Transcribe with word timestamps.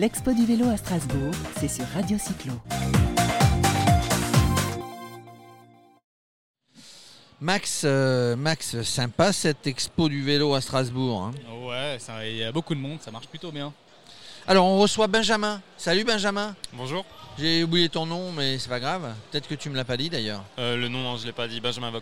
L'Expo 0.00 0.32
du 0.32 0.46
vélo 0.46 0.66
à 0.70 0.78
Strasbourg, 0.78 1.34
c'est 1.58 1.68
sur 1.68 1.84
Radio 1.88 2.16
Cyclo. 2.16 2.54
Max, 7.42 7.82
euh, 7.84 8.34
Max, 8.34 8.80
sympa 8.80 9.30
cette 9.34 9.66
expo 9.66 10.08
du 10.08 10.22
vélo 10.22 10.54
à 10.54 10.62
Strasbourg. 10.62 11.24
hein. 11.24 11.32
Ouais, 11.66 11.98
ça- 11.98 12.26
il 12.26 12.36
y 12.36 12.44
a 12.44 12.50
beaucoup 12.50 12.74
de 12.74 12.80
monde, 12.80 12.98
ça 13.02 13.10
marche 13.10 13.26
plutôt 13.26 13.52
bien. 13.52 13.74
Alors 14.46 14.64
on 14.64 14.78
reçoit 14.78 15.06
Benjamin. 15.06 15.60
Salut 15.76 16.04
Benjamin. 16.04 16.54
Bonjour. 16.72 17.04
J'ai 17.38 17.62
oublié 17.64 17.90
ton 17.90 18.06
nom, 18.06 18.32
mais 18.32 18.58
c'est 18.58 18.70
pas 18.70 18.80
grave. 18.80 19.12
Peut-être 19.30 19.48
que 19.48 19.54
tu 19.54 19.68
me 19.68 19.76
l'as 19.76 19.84
pas 19.84 19.98
dit 19.98 20.08
d'ailleurs. 20.08 20.42
Euh, 20.58 20.76
le 20.78 20.88
nom, 20.88 21.10
hein, 21.12 21.16
je 21.18 21.22
ne 21.22 21.26
l'ai 21.26 21.32
pas 21.34 21.46
dit, 21.46 21.60
Benjamin 21.60 21.90
Vogt. 21.90 22.00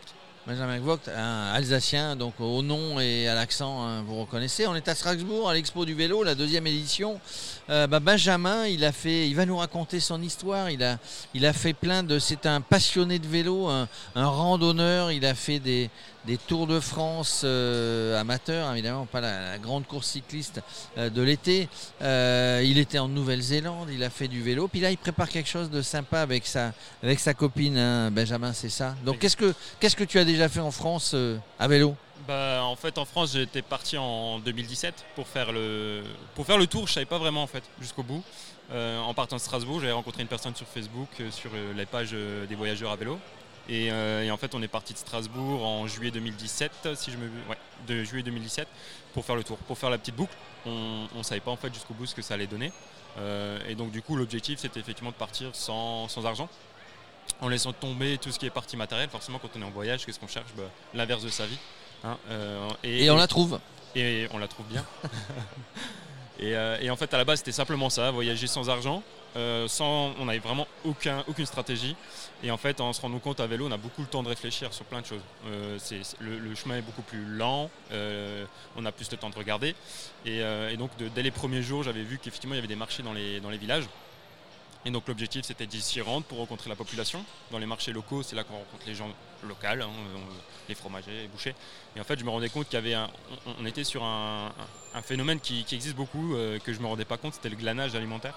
Benjamin 0.49 0.79
Vogt, 0.79 1.11
un 1.15 1.53
Alsacien, 1.53 2.17
donc 2.17 2.41
au 2.41 2.63
nom 2.63 2.99
et 2.99 3.29
à 3.29 3.35
l'accent, 3.35 3.87
hein, 3.87 4.03
vous 4.07 4.19
reconnaissez. 4.23 4.67
On 4.67 4.75
est 4.75 4.89
à 4.89 4.95
Strasbourg, 4.95 5.51
à 5.51 5.53
l'expo 5.53 5.85
du 5.85 5.93
vélo, 5.93 6.23
la 6.23 6.35
deuxième 6.35 6.67
édition. 6.67 7.21
Euh, 7.69 7.87
bah, 7.87 8.01
Benjamin, 8.01 8.67
il 8.67 8.83
a 8.83 8.93
fait, 8.93 9.29
il 9.29 9.37
va 9.37 9.45
nous 9.45 9.59
raconter 9.59 10.01
son 10.01 10.23
histoire. 10.23 10.71
Il 10.71 10.83
a, 10.83 10.97
il 11.35 11.45
a 11.45 11.53
fait 11.53 11.75
plein 11.75 12.03
de, 12.03 12.19
c'est 12.19 12.47
un 12.47 12.63
passionné 12.63 13.19
de 13.19 13.27
vélo, 13.27 13.67
un, 13.67 13.89
un 14.15 14.27
randonneur. 14.27 15.13
Il 15.13 15.27
a 15.27 15.35
fait 15.35 15.59
des, 15.59 15.91
des 16.27 16.39
tours 16.39 16.67
de 16.67 16.81
France 16.81 17.43
euh, 17.45 18.19
amateurs, 18.19 18.73
évidemment, 18.73 19.05
pas 19.05 19.21
la, 19.21 19.51
la 19.51 19.59
grande 19.59 19.87
course 19.87 20.07
cycliste 20.07 20.63
euh, 20.97 21.11
de 21.11 21.21
l'été. 21.21 21.69
Euh, 22.01 22.63
il 22.65 22.79
était 22.79 22.99
en 22.99 23.09
Nouvelle-Zélande, 23.09 23.91
il 23.93 24.03
a 24.03 24.09
fait 24.09 24.29
du 24.29 24.43
vélo. 24.43 24.67
Puis 24.67 24.81
là, 24.81 24.91
il 24.91 24.97
prépare 24.97 25.29
quelque 25.29 25.49
chose 25.49 25.69
de 25.69 25.83
sympa 25.83 26.21
avec 26.23 26.47
sa, 26.47 26.73
avec 27.03 27.21
sa 27.21 27.35
copine, 27.35 27.77
hein, 27.77 28.11
Benjamin, 28.11 28.55
c'est 28.55 28.71
ça? 28.71 28.95
Donc, 29.05 29.19
qu'est-ce 29.19 29.37
que, 29.37 29.53
qu'est-ce 29.79 29.97
que 29.97 30.05
tu 30.05 30.19
as 30.19 30.25
déjà 30.25 30.38
fait 30.49 30.61
en 30.61 30.71
France 30.71 31.13
euh, 31.15 31.39
à 31.59 31.67
vélo 31.67 31.97
Bah, 32.29 32.61
en 32.63 32.77
fait, 32.77 32.99
en 32.99 33.05
France, 33.05 33.33
j'étais 33.33 33.63
parti 33.63 33.97
en 33.97 34.39
2017 34.39 35.05
pour 35.17 35.27
faire 35.27 35.51
le, 35.51 36.03
pour 36.35 36.47
faire 36.47 36.59
le 36.59 36.67
tour. 36.67 36.87
Je 36.87 36.93
savais 36.93 37.07
pas 37.07 37.19
vraiment 37.19 37.43
en 37.43 37.49
fait 37.49 37.65
jusqu'au 37.81 38.05
bout. 38.05 38.23
Euh, 38.71 39.01
en 39.01 39.15
partant 39.15 39.37
de 39.37 39.41
Strasbourg, 39.41 39.81
j'avais 39.81 39.93
rencontré 39.93 40.23
une 40.23 40.29
personne 40.29 40.55
sur 40.55 40.67
Facebook 40.69 41.09
euh, 41.21 41.31
sur 41.31 41.51
les 41.75 41.87
pages 41.87 42.13
des 42.13 42.55
voyageurs 42.55 42.93
à 42.93 42.97
vélo. 42.97 43.19
Et, 43.71 43.91
en 44.31 44.37
fait, 44.37 44.55
on 44.55 44.63
est 44.63 44.69
parti 44.69 44.95
de 44.95 44.99
Strasbourg 44.99 45.67
en 45.67 45.87
juillet 45.87 46.11
2017, 46.11 46.95
si 46.95 47.11
je 47.11 47.17
me, 47.17 47.25
ouais, 47.51 47.59
de 47.87 48.03
juillet 48.03 48.23
2017, 48.23 48.67
pour 49.13 49.27
faire 49.27 49.37
le 49.37 49.45
tour, 49.45 49.59
pour 49.59 49.77
faire 49.77 49.91
la 49.91 49.99
petite 49.99 50.17
boucle. 50.17 50.35
On, 50.65 51.07
ne 51.15 51.23
savait 51.23 51.41
pas 51.41 51.51
en 51.51 51.57
fait 51.57 51.73
jusqu'au 51.75 51.93
bout 51.93 52.07
ce 52.07 52.15
que 52.15 52.23
ça 52.23 52.35
allait 52.35 52.47
donner. 52.47 52.73
Et 53.69 53.75
donc 53.75 53.91
du 53.91 54.01
coup, 54.01 54.17
l'objectif, 54.17 54.61
c'était 54.61 54.81
effectivement 54.81 55.11
de 55.11 55.17
partir 55.17 55.51
sans, 55.53 56.09
sans 56.09 56.25
argent, 56.25 56.49
en 57.41 57.49
laissant 57.49 57.73
tomber 57.73 58.19
tout 58.19 58.31
ce 58.33 58.39
qui 58.39 58.47
est 58.47 58.51
partie 58.51 58.77
matérielle. 58.77 59.09
Forcément, 59.11 59.39
quand 59.39 59.49
on 59.57 59.61
est 59.63 59.65
en 59.65 59.71
voyage, 59.71 60.05
qu'est-ce 60.05 60.19
qu'on 60.21 60.29
cherche? 60.29 60.49
Bah, 60.57 60.65
L'inverse 60.95 61.23
de 61.23 61.29
sa 61.31 61.47
vie. 61.47 61.59
hein. 62.05 62.17
Euh, 62.31 62.69
Et, 62.83 63.11
on 63.11 63.17
la 63.17 63.27
trouve. 63.29 63.61
et 63.95 64.27
on 64.33 64.39
la 64.39 64.49
trouve 64.49 64.67
bien. 64.67 64.85
et, 66.41 66.55
euh, 66.57 66.79
et 66.81 66.91
en 66.91 66.97
fait, 66.97 67.13
à 67.15 67.19
la 67.19 67.25
base, 67.25 67.39
c'était 67.41 67.53
simplement 67.53 67.91
ça, 67.91 68.11
voyager 68.11 68.47
sans 68.47 68.69
argent. 68.71 69.03
euh, 69.37 69.69
sans, 69.69 70.15
on 70.19 70.25
n'avait 70.25 70.39
vraiment 70.39 70.67
aucun, 70.85 71.23
aucune 71.29 71.47
stratégie. 71.47 71.95
Et 72.43 72.51
en 72.51 72.57
fait, 72.57 72.81
en 72.81 72.93
se 72.93 73.01
rendant 73.01 73.19
compte 73.19 73.41
à 73.41 73.47
vélo, 73.47 73.67
on 73.69 73.73
a 73.73 73.77
beaucoup 73.77 74.01
le 74.01 74.09
temps 74.09 74.23
de 74.23 74.29
réfléchir 74.29 74.73
sur 74.73 74.85
plein 74.87 75.01
de 75.03 75.07
choses. 75.07 75.21
Le, 76.21 76.39
le 76.39 76.55
chemin 76.55 76.77
est 76.79 76.83
beaucoup 76.83 77.03
plus 77.03 77.25
lent, 77.37 77.71
on 78.77 78.85
a 78.87 78.91
plus 78.93 79.11
le 79.11 79.17
temps 79.17 79.29
de 79.31 79.35
regarder. 79.37 79.75
Et, 80.25 80.39
et 80.39 80.77
donc, 80.77 80.97
de- 80.97 81.09
dès 81.09 81.23
les 81.23 81.31
premiers 81.31 81.63
jours, 81.63 81.83
j'avais 81.85 82.03
vu 82.03 82.19
qu'effectivement, 82.19 82.55
il 82.55 82.59
y 82.59 82.61
avait 82.61 82.69
des 82.69 82.75
marchés 82.77 83.03
dans 83.03 83.13
les, 83.13 83.39
dans 83.41 83.51
les 83.51 83.59
villages. 83.59 83.85
Et 84.85 84.91
donc, 84.91 85.09
l'objectif, 85.09 85.45
c'était 85.45 85.67
d'y 85.67 86.01
rendre 86.01 86.25
pour 86.25 86.39
rencontrer 86.39 86.71
la 86.71 86.77
population. 86.77 87.25
Dans 87.51 87.59
les 87.59 87.67
marchés 87.67 87.93
locaux, 87.93 88.23
c'est 88.23 88.37
là 88.37 88.45
qu'on 88.45 88.55
rencontre 88.55 88.87
les 88.87 88.95
gens 88.95 89.09
locaux, 89.43 89.67
hein, 89.67 89.91
les 90.69 90.75
fromagers, 90.75 91.23
les 91.23 91.29
bouchers. 91.29 91.55
Et 91.97 92.01
en 92.01 92.05
fait, 92.05 92.19
je 92.19 92.25
me 92.25 92.31
rendais 92.31 92.49
compte 92.49 92.69
qu'il 92.69 92.75
y 92.75 92.95
avait 92.95 93.11
on, 93.61 93.67
était 93.67 93.85
sur 93.85 94.05
un, 94.05 94.53
phénomène 95.03 95.41
qui, 95.41 95.65
existe 95.73 95.97
beaucoup, 95.97 96.35
euh, 96.35 96.59
que 96.59 96.73
je 96.73 96.81
me 96.81 96.87
rendais 96.87 97.05
pas 97.05 97.17
compte, 97.17 97.35
c'était 97.35 97.49
le 97.49 97.57
glanage 97.57 97.95
alimentaire. 97.95 98.35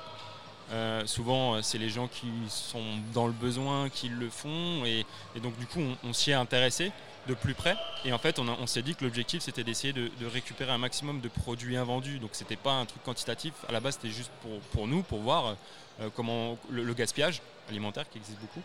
Euh, 0.72 1.06
souvent, 1.06 1.56
euh, 1.56 1.62
c'est 1.62 1.78
les 1.78 1.90
gens 1.90 2.08
qui 2.08 2.28
sont 2.48 2.84
dans 3.14 3.28
le 3.28 3.34
besoin 3.34 3.90
qui 3.90 4.08
le 4.08 4.30
font, 4.30 4.86
et, 4.86 5.06
donc 5.42 5.58
du 5.58 5.66
coup, 5.66 5.82
on, 6.04 6.14
s'y 6.14 6.32
est 6.32 6.36
intéressé 6.36 6.92
de 7.28 7.34
plus 7.34 7.54
près. 7.54 7.76
Et 8.06 8.14
en 8.14 8.18
fait, 8.18 8.40
on, 8.40 8.68
s'est 8.68 8.82
dit 8.82 8.96
que 8.96 9.04
l'objectif, 9.04 9.42
c'était 9.42 9.64
d'essayer 9.64 9.92
de, 9.94 10.10
récupérer 10.26 10.72
un 10.72 10.78
maximum 10.78 11.20
de 11.20 11.28
produits 11.28 11.76
invendus. 11.76 12.20
Donc, 12.20 12.32
c'était 12.34 12.56
pas 12.56 12.74
un 12.74 12.86
truc 12.86 13.04
quantitatif. 13.04 13.54
À 13.68 13.74
la 13.74 13.80
base, 13.80 13.96
c'était 13.96 14.14
juste 14.14 14.32
pour, 14.72 14.88
nous, 14.88 15.04
pour 15.04 15.20
voir 15.20 15.56
euh, 16.00 16.10
comment 16.16 16.58
le, 16.70 16.94
gaspillage 16.94 17.42
alimentaire 17.70 18.10
qui 18.10 18.18
existe 18.18 18.40
beaucoup. 18.40 18.62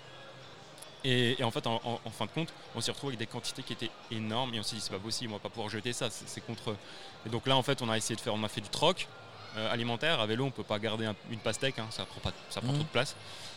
Et, 1.04 1.36
en 1.42 1.50
fait, 1.50 1.66
en, 1.66 1.80
fin 2.12 2.26
de 2.26 2.30
compte, 2.30 2.53
on 2.75 2.80
s'est 2.80 2.92
retrouvé 2.92 3.12
avec 3.12 3.19
des 3.19 3.26
quantités 3.26 3.62
qui 3.62 3.72
étaient 3.72 3.91
énormes 4.10 4.54
et 4.54 4.60
on 4.60 4.62
s'est 4.62 4.76
dit 4.76 4.80
c'est 4.80 4.91
pas 4.91 4.98
possible, 4.98 5.32
on 5.32 5.36
va 5.36 5.41
pas 5.41 5.50
pouvoir 5.50 5.69
jeter 5.69 5.92
ça, 5.92 6.09
c'est 6.10 6.44
contre. 6.44 6.75
Et 7.25 7.28
donc 7.28 7.47
là, 7.47 7.56
en 7.56 7.62
fait, 7.62 7.80
on 7.80 7.88
a 7.88 7.97
essayé 7.97 8.16
de 8.16 8.20
faire, 8.20 8.34
on 8.34 8.42
a 8.42 8.48
fait 8.48 8.60
du 8.60 8.70
troc 8.70 9.06
euh, 9.56 9.72
alimentaire. 9.72 10.20
À 10.20 10.26
vélo, 10.26 10.44
on 10.44 10.50
peut 10.50 10.62
pas 10.62 10.78
garder 10.78 11.06
un- 11.06 11.14
une 11.30 11.38
pastèque, 11.38 11.78
hein, 11.78 11.86
ça 11.90 12.04
prend 12.04 12.20
pas, 12.20 12.32
ça 12.50 12.60
prend 12.60 12.70
Mhm. 12.72 12.78
trop 12.78 12.84
de 12.84 12.88
place. 12.92 13.16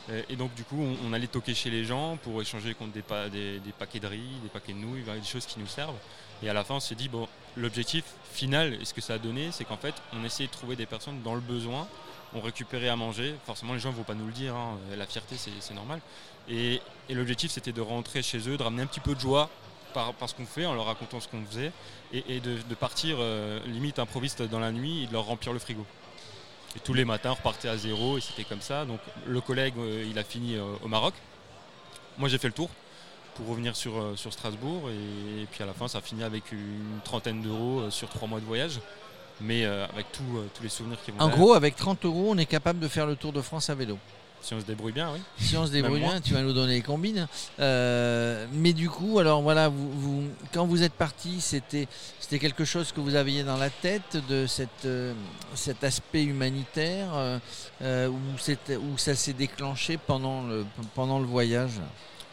Euh, 0.10 0.22
Et 0.30 0.36
donc 0.36 0.54
du 0.56 0.64
coup, 0.64 0.82
on, 0.82 1.10
on 1.10 1.14
allait 1.14 1.28
toquer 1.28 1.54
chez 1.54 1.70
les 1.70 1.84
gens 1.86 2.18
pour 2.24 2.42
échanger 2.42 2.74
contre 2.74 2.94
des, 2.94 3.02
pa- 3.02 3.30
des, 3.30 3.60
des 3.60 3.72
paquets 3.72 4.00
de 4.00 4.08
riz, 4.08 4.40
des 4.44 4.50
paquets 4.50 4.74
de 4.74 4.78
nouilles, 4.80 5.04
des 5.04 5.24
choses 5.24 5.46
qui 5.46 5.60
nous 5.60 5.68
servent. 5.68 5.98
Et 6.42 6.50
à 6.50 6.54
la 6.54 6.64
fin, 6.64 6.76
on 6.76 6.80
s'est 6.80 6.96
dit 6.96 7.10
bon, 7.10 7.28
l'objectif 7.58 8.06
final, 8.32 8.76
et 8.82 8.86
ce 8.86 8.94
que 8.94 9.02
ça 9.02 9.16
a 9.16 9.18
donné, 9.18 9.50
c'est 9.52 9.66
qu'en 9.66 9.78
fait, 9.78 9.94
on 10.14 10.24
essayait 10.24 10.48
de 10.48 10.54
trouver 10.54 10.76
des 10.76 10.86
personnes 10.86 11.22
dans 11.22 11.36
le 11.36 11.42
besoin. 11.42 11.88
On 12.34 12.42
récupérait 12.42 12.90
à 12.90 12.96
manger. 12.96 13.36
Forcément, 13.46 13.74
les 13.74 13.80
gens 13.80 13.90
ne 13.92 13.96
vont 13.96 14.04
pas 14.04 14.14
nous 14.14 14.28
le 14.28 14.32
dire. 14.32 14.56
hein, 14.56 14.78
La 14.98 15.06
fierté, 15.08 15.36
c'est 15.38 15.52
c'est 15.60 15.74
normal. 15.74 16.00
Et, 16.48 16.80
et 17.10 17.14
l'objectif, 17.14 17.52
c'était 17.52 17.72
de 17.74 17.82
rentrer 17.82 18.22
chez 18.24 18.48
eux, 18.50 18.56
de 18.58 18.64
ramener 18.64 18.84
un 18.84 18.88
petit 18.88 19.00
peu 19.00 19.14
de 19.16 19.20
joie 19.20 19.50
par, 19.94 20.14
par 20.14 20.30
ce 20.30 20.36
qu'on 20.36 20.46
fait, 20.46 20.66
en 20.66 20.74
leur 20.74 20.86
racontant 20.86 21.20
ce 21.20 21.28
qu'on 21.28 21.44
faisait, 21.46 21.72
et, 22.14 22.24
et 22.36 22.40
de, 22.40 22.58
de 22.68 22.76
partir 22.76 23.18
euh, 23.20 23.60
limite 23.66 24.00
improviste 24.00 24.42
dans 24.44 24.60
la 24.60 24.72
nuit 24.72 25.04
et 25.04 25.08
de 25.08 25.14
leur 25.14 25.26
remplir 25.26 25.54
le 25.54 25.60
frigo. 25.60 25.86
Et 26.76 26.80
tous 26.80 26.94
les 26.94 27.06
matins, 27.06 27.32
on 27.32 27.36
repartait 27.36 27.68
à 27.68 27.78
zéro 27.78 28.18
et 28.18 28.22
c'était 28.22 28.44
comme 28.44 28.62
ça. 28.62 28.86
Donc 28.86 29.00
le 29.26 29.42
collègue, 29.42 29.74
euh, 29.78 30.06
il 30.10 30.18
a 30.20 30.24
fini 30.24 30.56
euh, 30.56 30.64
au 30.84 30.88
Maroc. 30.88 31.14
Moi, 32.18 32.30
j'ai 32.30 32.38
fait 32.38 32.48
le 32.48 32.54
tour 32.54 32.70
pour 33.36 33.48
revenir 33.48 33.76
sur, 33.76 33.94
sur 34.18 34.34
Strasbourg. 34.34 34.90
Et, 34.90 35.46
puis 35.52 35.64
à 35.64 35.66
la 35.66 35.74
fin, 35.74 35.88
ça 35.88 36.00
a 36.00 36.02
fini 36.02 36.24
avec 36.24 36.52
une 36.52 37.00
trentaine 37.04 37.42
d'euros 37.42 37.90
sur 37.90 38.10
trois 38.10 38.28
mois 38.28 38.42
de 38.42 38.46
voyage. 38.46 38.82
Mais 39.40 39.64
avec 39.64 40.12
tout, 40.12 40.44
tous 40.54 40.64
les 40.64 40.68
souvenirs 40.68 40.98
qui 41.02 41.12
vont 41.12 41.22
En 41.22 41.30
gros, 41.30 41.54
avec 41.54 41.78
30 41.78 42.04
euros, 42.04 42.26
on 42.32 42.38
est 42.38 42.46
capable 42.46 42.80
de 42.80 42.90
faire 42.90 43.06
le 43.06 43.16
Tour 43.16 43.32
de 43.32 43.42
France 43.42 43.70
à 43.70 43.76
vélo. 43.76 43.98
Si 44.42 44.54
on 44.54 44.60
se 44.60 44.66
débrouille 44.66 44.94
bien, 44.94 45.12
oui. 45.14 45.20
Si 45.38 45.58
on 45.58 45.66
se 45.66 45.72
débrouille 45.72 46.00
bien, 46.00 46.22
tu 46.22 46.34
vas 46.34 46.42
nous 46.42 46.54
donner 46.54 46.74
les 46.76 46.82
combines. 46.82 47.28
Euh, 47.60 48.46
mais 48.54 48.74
du 48.74 48.90
coup, 48.90 49.20
alors 49.20 49.42
voilà, 49.42 49.68
vous, 49.70 49.92
vous- 49.92 50.24
quand 50.54 50.66
vous 50.66 50.84
êtes 50.84 50.94
parti, 50.94 51.42
c'était 51.42 51.88
quelque 52.40 52.64
chose 52.66 52.92
que 52.92 53.00
vous 53.02 53.16
aviez 53.16 53.44
dans 53.44 53.58
la 53.58 53.70
tête 53.70 54.18
de 54.30 54.46
cette, 54.48 54.86
euh, 54.86 55.14
cet 55.56 55.84
aspect 55.84 56.24
humanitaire 56.24 57.10
euh, 57.16 57.40
euh, 57.82 58.08
où, 58.08 58.98
ça 58.98 59.16
s'est 59.16 59.34
déclenché 59.34 59.98
pendant 59.98 60.44
le, 60.44 60.66
pendant 60.96 61.20
le 61.20 61.26
voyage? 61.26 61.74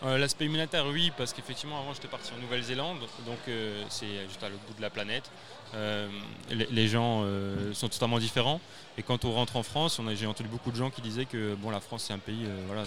Euh, 0.04 0.18
L'aspect 0.18 0.44
humanitaire, 0.44 0.86
oui, 0.86 1.10
parce 1.16 1.32
qu'effectivement, 1.32 1.78
avant, 1.78 1.94
j'étais 1.94 2.08
parti 2.08 2.30
en 2.36 2.40
Nouvelle-Zélande, 2.42 2.98
donc 3.24 3.38
euh, 3.48 3.82
c'est 3.88 4.26
juste 4.28 4.42
à 4.42 4.48
l'autre 4.48 4.62
bout 4.68 4.74
de 4.74 4.82
la 4.82 4.90
planète. 4.90 5.30
Euh, 5.74 6.08
les, 6.50 6.88
gens 6.88 7.24
sont 7.72 7.88
totalement 7.88 8.18
différents. 8.18 8.60
Et 8.98 9.02
quand 9.02 9.24
on 9.24 9.32
rentre 9.32 9.56
en 9.56 9.62
France, 9.62 10.00
j'ai 10.14 10.26
entendu 10.26 10.48
beaucoup 10.48 10.70
de 10.70 10.76
gens 10.76 10.90
qui 10.90 11.00
disaient 11.00 11.24
que 11.24 11.54
bon, 11.54 11.70
la 11.70 11.80
France, 11.80 12.04
c'est 12.06 12.12
un 12.12 12.18
pays, 12.18 12.46
voilà, 12.66 12.84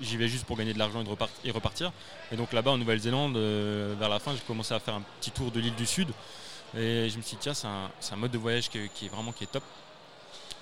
j'y 0.00 0.16
vais 0.16 0.28
juste 0.28 0.44
pour 0.44 0.56
gagner 0.56 0.72
de 0.72 0.78
l'argent 0.78 1.02
et, 1.44 1.50
repartir. 1.50 1.92
Et 2.32 2.36
donc 2.36 2.52
là-bas, 2.52 2.72
en 2.72 2.78
Nouvelle-Zélande, 2.78 3.36
vers 3.36 4.08
la 4.08 4.18
fin, 4.18 4.32
j'ai 4.32 4.40
commencé 4.46 4.74
à 4.74 4.80
faire 4.80 4.94
un 4.94 5.02
petit 5.20 5.30
tour 5.32 5.50
de 5.50 5.60
l'île 5.60 5.74
du 5.74 5.86
Sud. 5.86 6.08
Et 6.76 7.08
je 7.08 7.16
me 7.16 7.22
suis 7.22 7.36
dit, 7.36 7.38
tiens, 7.40 7.54
c'est 7.54 7.66
un, 7.66 8.16
mode 8.16 8.30
de 8.30 8.38
voyage 8.38 8.68
qui 8.70 8.78
est 8.78 9.08
vraiment 9.08 9.32
qui 9.32 9.44
est 9.44 9.52
top. 9.52 9.64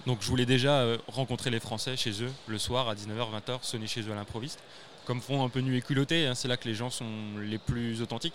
Donc 0.05 0.19
je 0.21 0.27
voulais 0.27 0.47
déjà 0.47 0.85
rencontrer 1.07 1.51
les 1.51 1.61
Français 1.61 1.97
chez 1.97 2.25
eux 2.25 2.33
le 2.49 2.59
soir 2.59 2.89
à 2.89 2.95
19h, 2.95 3.29
20h, 3.47 3.59
sonner 3.63 3.87
chez 3.87 4.01
eux 4.03 4.13
à 4.13 4.17
l'improviste 4.17 4.59
comme 5.05 5.21
font 5.21 5.45
un 5.45 5.49
peu 5.49 5.61
nu 5.61 5.77
et 5.77 5.83
culotté, 5.83 6.27
hein, 6.27 6.35
c'est 6.35 6.49
là 6.49 6.57
que 6.57 6.69
les 6.69 6.75
gens 6.75 6.91
sont 6.91 7.07
les 7.41 7.59
plus 7.59 8.03
authentiques. 8.03 8.35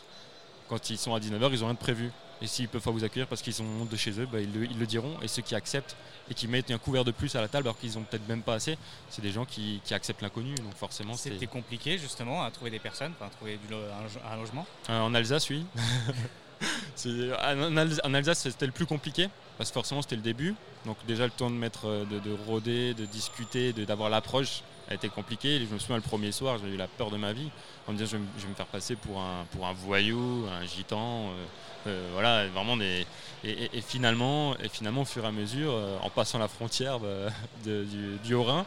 Quand 0.69 0.89
ils 0.89 0.97
sont 0.97 1.13
à 1.15 1.19
19h, 1.19 1.49
ils 1.53 1.59
n'ont 1.59 1.65
rien 1.67 1.73
de 1.73 1.79
prévu. 1.79 2.11
Et 2.41 2.45
s'ils 2.45 2.67
peuvent 2.67 2.81
pas 2.83 2.91
vous 2.91 3.03
accueillir 3.03 3.25
parce 3.27 3.41
qu'ils 3.41 3.53
sont 3.53 3.63
honte 3.81 3.89
de 3.89 3.95
chez 3.95 4.11
eux, 4.19 4.27
bah, 4.31 4.39
ils, 4.39 4.51
le, 4.53 4.65
ils 4.65 4.77
le 4.77 4.85
diront. 4.85 5.17
Et 5.23 5.27
ceux 5.27 5.41
qui 5.41 5.55
acceptent 5.55 5.95
et 6.29 6.33
qui 6.35 6.47
mettent 6.47 6.69
un 6.69 6.77
couvert 6.77 7.03
de 7.05 7.11
plus 7.11 7.35
à 7.35 7.41
la 7.41 7.47
table 7.47 7.67
alors 7.67 7.79
qu'ils 7.79 7.97
ont 7.97 8.03
peut-être 8.03 8.27
même 8.27 8.41
pas 8.43 8.53
assez, 8.55 8.77
c'est 9.09 9.21
des 9.21 9.31
gens 9.31 9.45
qui, 9.45 9.81
qui 9.85 9.93
acceptent 9.93 10.21
l'inconnu. 10.21 10.53
Donc 10.55 10.75
forcément, 10.75 11.13
c'est 11.15 11.31
C'était 11.31 11.47
compliqué 11.47 11.97
justement 11.97 12.43
à 12.43 12.51
trouver 12.51 12.69
des 12.69 12.79
personnes, 12.79 13.13
à 13.21 13.29
trouver 13.29 13.57
du 13.57 13.71
lo- 13.71 13.77
un, 13.77 14.03
lo- 14.03 14.29
un 14.31 14.35
logement. 14.35 14.67
Euh, 14.89 14.99
en 14.99 15.15
Alsace, 15.15 15.49
oui. 15.49 15.65
C'est- 16.95 17.31
en, 17.33 18.13
Alsace, 18.13 18.39
c'était 18.43 18.65
le 18.65 18.71
plus 18.71 18.85
compliqué 18.85 19.29
parce 19.57 19.69
que 19.69 19.73
forcément, 19.75 20.01
c'était 20.01 20.15
le 20.15 20.21
début. 20.21 20.53
Donc 20.85 20.97
déjà 21.07 21.25
le 21.25 21.31
temps 21.31 21.49
de 21.49 21.55
mettre, 21.55 21.87
euh, 21.87 22.05
de, 22.05 22.19
de 22.19 22.35
rôder, 22.45 22.93
de 22.93 23.05
discuter, 23.05 23.73
de- 23.73 23.85
d'avoir 23.85 24.09
l'approche 24.09 24.61
a 24.89 24.93
été 24.93 25.09
compliqué. 25.09 25.59
Je 25.59 25.73
me 25.73 25.79
souviens 25.79 25.97
le 25.97 26.01
premier 26.01 26.31
soir, 26.31 26.57
j'ai 26.63 26.69
eu 26.69 26.77
la 26.77 26.87
peur 26.87 27.09
de 27.11 27.17
ma 27.17 27.33
vie 27.33 27.49
en 27.87 27.91
me 27.93 27.97
disant 27.97 28.09
je 28.11 28.17
vais, 28.17 28.49
me- 28.49 28.55
faire 28.55 28.65
passer 28.67 28.95
pour 28.95 29.19
un, 29.19 29.45
pour 29.51 29.65
un 29.67 29.73
voyou, 29.73 30.45
un 30.51 30.65
gitan. 30.65 31.29
euh, 31.29 31.45
euh, 31.87 32.09
voilà, 32.13 32.47
vraiment 32.49 32.75
des. 32.75 33.05
Et, 33.43 33.69
finalement, 33.81 34.57
et 34.57 34.67
finalement, 34.67 35.01
au 35.01 35.05
fur 35.05 35.23
et 35.23 35.27
à 35.27 35.31
mesure, 35.31 35.71
euh, 35.73 35.97
en 36.01 36.09
passant 36.09 36.39
la 36.39 36.47
frontière 36.47 36.99
du, 37.63 38.33
Haut-Rhin, 38.33 38.65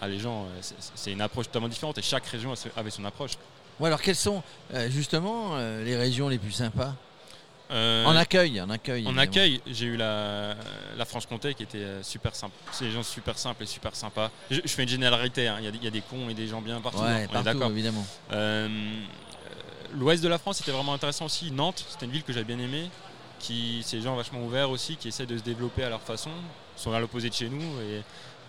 ah, 0.00 0.08
les 0.08 0.18
gens, 0.18 0.46
c'est- 0.94 1.12
une 1.12 1.20
approche 1.20 1.46
totalement 1.46 1.68
différente 1.68 1.98
et 1.98 2.02
chaque 2.02 2.26
région 2.26 2.54
avait 2.76 2.90
son 2.90 3.04
approche. 3.04 3.32
Bon, 3.78 3.86
alors, 3.86 4.00
quelles 4.00 4.14
sont 4.16 4.42
justement 4.88 5.56
les 5.82 5.96
régions 5.96 6.28
les 6.28 6.38
plus 6.38 6.52
sympas? 6.52 6.94
Euh, 7.72 8.04
En 8.04 8.16
accueil, 8.16 8.60
en 8.60 8.68
accueil. 8.70 9.02
En 9.06 9.10
évidemment. 9.10 9.20
accueil, 9.22 9.60
j'ai 9.66 9.86
eu 9.86 9.96
la, 9.96 10.54
la 10.96 11.04
Franche-Comté 11.04 11.54
qui 11.54 11.62
était 11.62 11.78
euh, 11.78 12.02
super 12.02 12.34
simple. 12.34 12.54
C'est 12.72 12.84
des 12.86 12.90
gens 12.90 13.02
super 13.02 13.38
simples 13.38 13.62
et 13.62 13.66
super 13.66 13.94
sympas. 13.94 14.30
Je, 14.50 14.60
je 14.64 14.68
fais 14.68 14.82
une 14.82 14.88
généralité, 14.88 15.46
hein. 15.48 15.56
il 15.60 15.64
y, 15.64 15.68
a 15.68 15.70
des- 15.70 15.78
il 15.78 15.84
y 15.84 15.88
a 15.88 15.90
des 15.90 16.00
cons 16.00 16.28
et 16.28 16.34
des 16.34 16.46
gens 16.48 16.60
bien 16.60 16.80
partout. 16.80 16.98
hein. 17.00 17.06
Ouais, 17.06 17.14
on 17.20 17.24
est 17.24 17.28
partout, 17.28 17.44
d'accord. 17.44 17.70
évidemment. 17.70 18.06
Euh, 18.32 18.68
L'ouest 19.92 20.22
de 20.22 20.28
la 20.28 20.38
France 20.38 20.60
était 20.60 20.70
vraiment 20.70 20.94
intéressant 20.94 21.24
aussi. 21.26 21.50
Nantes, 21.50 21.84
c'était 21.88 22.06
une 22.06 22.12
ville 22.12 22.22
que 22.22 22.32
j'avais 22.32 22.44
bien 22.44 22.58
aimée. 22.58 22.88
Qui, 23.40 23.82
c'est 23.84 23.96
des 23.96 24.02
gens 24.02 24.14
vachement 24.16 24.42
ouverts 24.44 24.70
aussi, 24.70 24.96
qui 24.96 25.08
essaient 25.08 25.26
de 25.26 25.36
se 25.38 25.42
développer 25.42 25.82
à 25.82 25.88
leur 25.88 26.02
façon. 26.02 26.30
Ils 26.76 26.80
sont 26.82 26.92
à 26.92 27.00
l'opposé 27.00 27.28
de 27.30 27.34
chez 27.34 27.48
nous 27.48 27.80
et, 27.80 28.02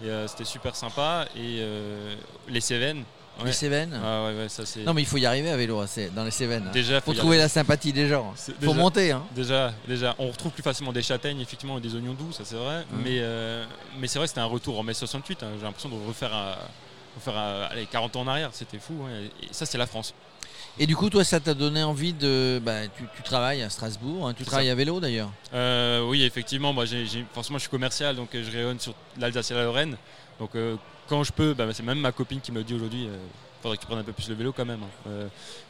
et, 0.05 0.09
euh, 0.09 0.27
c'était 0.27 0.43
super 0.45 0.75
sympa. 0.75 1.25
Et 1.35 1.59
euh, 1.61 2.15
les 2.49 2.61
Cévennes. 2.61 3.03
Les. 3.45 3.53
Cévennes 3.53 3.99
Ah 4.03 4.25
ouais, 4.25 4.37
ouais, 4.37 4.49
ça 4.49 4.65
c'est. 4.65 4.81
Non, 4.83 4.93
mais 4.93 5.01
il 5.01 5.07
faut 5.07 5.17
y 5.17 5.25
arriver 5.25 5.49
à 5.49 5.57
vélo, 5.57 5.79
hein, 5.79 5.87
c'est- 5.87 6.13
dans 6.13 6.23
les 6.23 6.31
Cévennes. 6.31 6.65
hein. 6.67 6.71
déjà, 6.71 7.01
Faut 7.01 7.13
trouver 7.13 7.37
arriver. 7.37 7.43
la 7.43 7.49
sympathie 7.49 7.91
des 7.93 8.07
gens. 8.07 8.33
C'est- 8.35 8.51
Faut 8.53 8.59
déjà- 8.67 8.73
monter, 8.73 9.11
hein. 9.11 9.23
Déjà, 9.35 9.73
déjà, 9.87 10.15
on 10.19 10.27
retrouve 10.27 10.51
plus 10.51 10.61
facilement 10.63 10.93
des 10.93 11.01
châtaignes 11.01 11.39
effectivement 11.39 11.77
et 11.77 11.81
des 11.81 11.95
oignons 11.95 12.13
doux, 12.13 12.31
ça 12.31 12.43
c'est 12.45 12.55
vrai. 12.55 12.85
Mais, 13.03 13.17
euh, 13.19 13.65
mais 13.99 14.07
c'est 14.07 14.19
vrai, 14.19 14.25
que 14.25 14.29
c'était 14.29 14.41
un 14.41 14.45
retour 14.45 14.79
en 14.79 14.83
mai 14.83 14.93
68. 14.93 15.41
hein. 15.43 15.47
J'ai 15.57 15.63
l'impression 15.63 15.89
de 15.89 15.95
refaire, 16.07 16.33
à, 16.33 16.57
refaire 17.15 17.35
à- 17.37 17.65
allez, 17.71 17.87
40 17.87 18.15
ans 18.15 18.21
en 18.21 18.27
arrière. 18.27 18.49
C'était 18.53 18.77
fou. 18.79 18.93
hein. 19.05 19.09
Et 19.41 19.47
ça, 19.51 19.65
c'est 19.65 19.77
la 19.79 19.87
France. 19.87 20.13
Et 20.79 20.85
du 20.87 20.95
coup, 20.95 21.09
toi, 21.09 21.23
ça 21.25 21.39
t'a 21.41 21.53
donné 21.53 21.83
envie 21.83 22.13
de. 22.13 22.61
Bah, 22.63 22.87
tu, 22.95 23.03
tu 23.15 23.23
travailles 23.23 23.61
à 23.61 23.69
Strasbourg, 23.69 24.27
hein, 24.29 24.33
tu 24.33 24.45
travailles 24.45 24.69
à 24.69 24.75
vélo 24.75 24.99
d'ailleurs. 25.01 25.29
Euh, 25.53 26.01
oui, 26.07 26.23
effectivement. 26.23 26.71
Moi, 26.73 26.85
j'ai, 26.85 27.05
j'ai- 27.05 27.25
forcément, 27.33 27.57
je 27.57 27.63
suis 27.63 27.69
commercial, 27.69 28.15
donc 28.15 28.33
euh, 28.35 28.43
je 28.45 28.51
rayonne 28.55 28.79
sur 28.79 28.93
l'Alsace 29.19 29.51
et 29.51 29.53
la 29.53 29.63
Lorraine. 29.63 29.97
Donc, 30.41 30.55
euh, 30.55 30.75
quand 31.07 31.23
je 31.23 31.31
peux, 31.31 31.53
bah, 31.53 31.65
c'est 31.71 31.83
même 31.83 31.99
ma 31.99 32.11
copine 32.11 32.41
qui 32.41 32.51
me 32.51 32.63
dit 32.63 32.73
aujourd'hui. 32.73 33.05
euh, 33.07 33.15
Faudrait 33.61 33.77
que 33.77 33.81
tu 33.83 33.87
prennes 33.87 33.99
un 33.99 34.03
peu 34.03 34.11
plus 34.11 34.27
le 34.27 34.33
vélo 34.33 34.51
quand 34.51 34.65
même. 34.65 34.81
hein. 34.81 34.87
Euh, 35.07 35.27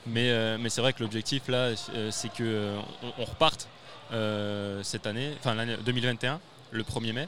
mais 0.07 0.29
euh, 0.31 0.57
mais 0.57 0.69
c'est 0.69 0.79
vrai 0.79 0.93
que 0.93 1.03
l'objectif 1.03 1.49
là, 1.49 1.71
c'est 2.09 2.29
que 2.31 2.41
euh, 2.41 2.79
on, 3.03 3.21
on 3.21 3.25
reparte 3.25 3.67
euh, 4.13 4.81
cette 4.81 5.05
année, 5.07 5.33
enfin 5.39 5.55
l'année 5.55 5.75
2021, 5.83 6.39
le 6.71 6.83
1er 6.83 7.11
mai. 7.11 7.27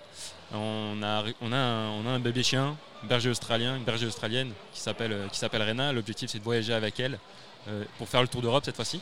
On 0.53 1.01
a, 1.03 1.23
on 1.41 1.51
a, 1.51 1.57
un, 1.57 1.89
on 1.89 2.05
a 2.07 2.11
un 2.11 2.19
bébé 2.19 2.43
chien, 2.43 2.77
un 3.03 3.07
berger 3.07 3.29
australien, 3.29 3.75
une 3.75 3.83
berger 3.83 4.05
australienne 4.05 4.53
qui 4.73 4.79
s'appelle 4.79 5.13
qui 5.33 5.37
s'appelle 5.37 5.63
Rena. 5.63 5.91
L'objectif 5.91 6.29
c'est 6.29 6.39
de 6.39 6.43
voyager 6.45 6.73
avec 6.73 6.97
elle 7.01 7.19
euh, 7.67 7.83
pour 7.97 8.07
faire 8.07 8.21
le 8.21 8.29
tour 8.29 8.41
d'Europe 8.41 8.63
cette 8.63 8.77
fois-ci. 8.77 9.01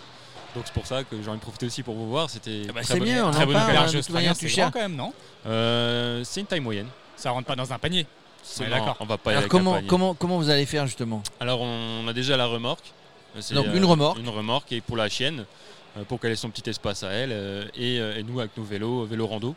Donc 0.56 0.64
c'est 0.66 0.74
pour 0.74 0.88
ça 0.88 1.04
que 1.04 1.16
j'ai 1.22 1.30
envie 1.30 1.38
de 1.38 1.44
profiter 1.44 1.68
aussi 1.68 1.84
pour 1.84 1.94
vous 1.94 2.10
voir. 2.10 2.28
C'était 2.32 2.64
Ah 2.70 2.74
bah, 2.74 2.82
très 2.82 3.00
bien, 3.00 3.28
on 3.28 3.32
très 3.32 3.44
en 3.44 3.46
bonne 3.46 3.54
parle, 3.56 3.70
hein, 3.70 3.82
Berger 3.82 4.00
australien, 4.00 4.34
quand 4.72 4.80
même, 4.80 4.96
non? 4.96 5.14
C'est 6.26 6.40
une 6.42 6.48
taille 6.48 6.60
moyenne. 6.60 6.88
Ça 7.16 7.30
rentre 7.30 7.46
pas 7.46 7.56
dans 7.56 7.72
un 7.72 7.78
panier. 7.78 8.08
Non, 8.60 8.70
d'accord. 8.70 8.98
On 9.00 9.06
va 9.06 9.18
pas 9.18 9.32
y 9.32 9.34
aller 9.36 9.38
Alors, 9.40 9.50
comment, 9.50 9.82
comment, 9.88 10.14
comment 10.14 10.38
vous 10.38 10.50
allez 10.50 10.66
faire 10.66 10.86
justement? 10.88 11.22
Alors 11.40 11.62
on 11.62 12.08
a 12.08 12.14
déjà 12.14 12.38
la 12.38 12.46
remorque. 12.46 12.92
C'est, 13.40 13.54
Donc, 13.54 13.68
euh, 13.68 13.74
une 13.78 13.86
remorque. 13.86 14.20
Une 14.20 14.30
remorque 14.30 14.72
et 14.74 14.82
pour 14.82 14.98
la 14.98 15.08
chienne, 15.08 15.46
euh, 15.98 16.04
pour 16.04 16.20
qu'elle 16.20 16.32
ait 16.32 16.36
son 16.36 16.50
petit 16.50 16.70
espace 16.70 17.04
à 17.04 17.12
elle. 17.12 17.32
euh, 17.32 17.66
et, 17.76 18.00
euh, 18.00 18.18
et 18.18 18.24
nous 18.24 18.40
avec 18.40 18.56
nos 18.58 18.64
vélos, 18.64 19.06
vélo 19.06 19.26
rando 19.28 19.56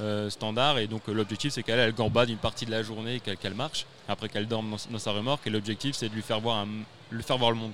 euh, 0.00 0.30
standard. 0.30 0.78
Et 0.78 0.86
donc 0.86 1.02
euh, 1.08 1.12
l'objectif 1.12 1.52
c'est 1.52 1.62
qu'elle 1.62 1.78
elle 1.80 1.92
gambade 1.92 2.28
une 2.28 2.36
partie 2.36 2.66
de 2.66 2.70
la 2.70 2.82
journée, 2.82 3.20
qu'elle, 3.20 3.36
qu'elle 3.36 3.54
marche, 3.54 3.84
après 4.08 4.28
qu'elle 4.28 4.46
dorme 4.46 4.70
dans, 4.70 4.76
dans 4.90 4.98
sa 4.98 5.12
remorque. 5.12 5.46
Et 5.46 5.50
l'objectif 5.50 5.96
c'est 5.96 6.08
de 6.08 6.14
lui 6.14 6.22
faire 6.22 6.40
voir, 6.40 6.58
un- 6.58 6.68
lui 7.10 7.22
faire 7.22 7.38
voir 7.38 7.50
le 7.50 7.56
monde. 7.56 7.72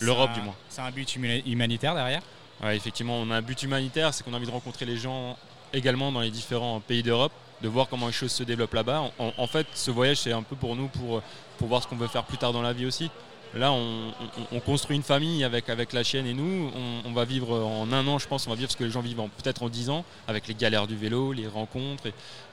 L'Europe, 0.00 0.30
un- 0.32 0.34
du 0.38 0.42
moins. 0.42 0.54
C'est 0.68 0.80
un 0.82 0.90
but 0.90 1.08
huma- 1.16 1.42
humanitaire 1.46 1.94
derrière? 1.94 2.22
Ouais, 2.62 2.76
effectivement, 2.76 3.16
on 3.18 3.30
a 3.30 3.36
un 3.36 3.42
but 3.42 3.62
humanitaire, 3.62 4.12
c'est 4.14 4.22
qu'on 4.24 4.32
a 4.34 4.36
envie 4.36 4.46
de 4.46 4.50
rencontrer 4.52 4.84
les 4.86 4.96
gens 4.96 5.36
également 5.72 6.12
dans 6.12 6.20
les 6.20 6.30
différents 6.30 6.80
pays 6.80 7.02
d'Europe, 7.02 7.32
de 7.62 7.68
voir 7.68 7.88
comment 7.88 8.06
les 8.08 8.12
choses 8.12 8.32
se 8.32 8.42
développent 8.42 8.74
là-bas. 8.74 9.10
En, 9.18 9.46
fait, 9.46 9.66
ce 9.74 9.90
voyage, 9.90 10.18
c'est 10.18 10.32
un 10.32 10.42
peu 10.42 10.56
pour 10.56 10.74
nous, 10.76 10.88
pour, 10.88 11.22
pour 11.58 11.68
voir 11.68 11.82
ce 11.82 11.86
qu'on 11.88 11.96
veut 11.96 12.08
faire 12.08 12.24
plus 12.24 12.38
tard 12.38 12.52
dans 12.52 12.62
la 12.62 12.72
vie 12.72 12.86
aussi. 12.86 13.10
Là, 13.54 13.70
on, 13.70 14.08
on- 14.08 14.56
on 14.56 14.60
construit 14.60 14.96
une 14.96 15.02
famille 15.02 15.44
avec, 15.44 15.68
avec 15.68 15.92
la 15.92 16.02
chienne 16.02 16.26
et 16.26 16.32
nous. 16.32 16.70
On, 17.04 17.12
va 17.12 17.24
vivre 17.26 17.58
en 17.62 17.92
un 17.92 18.06
an, 18.08 18.18
je 18.18 18.26
pense, 18.26 18.46
on 18.46 18.50
va 18.50 18.56
vivre 18.56 18.70
ce 18.70 18.76
que 18.76 18.84
les 18.84 18.90
gens 18.90 19.02
vivent 19.02 19.20
en- 19.20 19.28
peut-être 19.28 19.62
en 19.62 19.68
dix 19.68 19.90
ans, 19.90 20.04
avec 20.26 20.48
les 20.48 20.54
galères 20.54 20.86
du 20.86 20.96
vélo, 20.96 21.32
les 21.32 21.46
rencontres. 21.46 22.04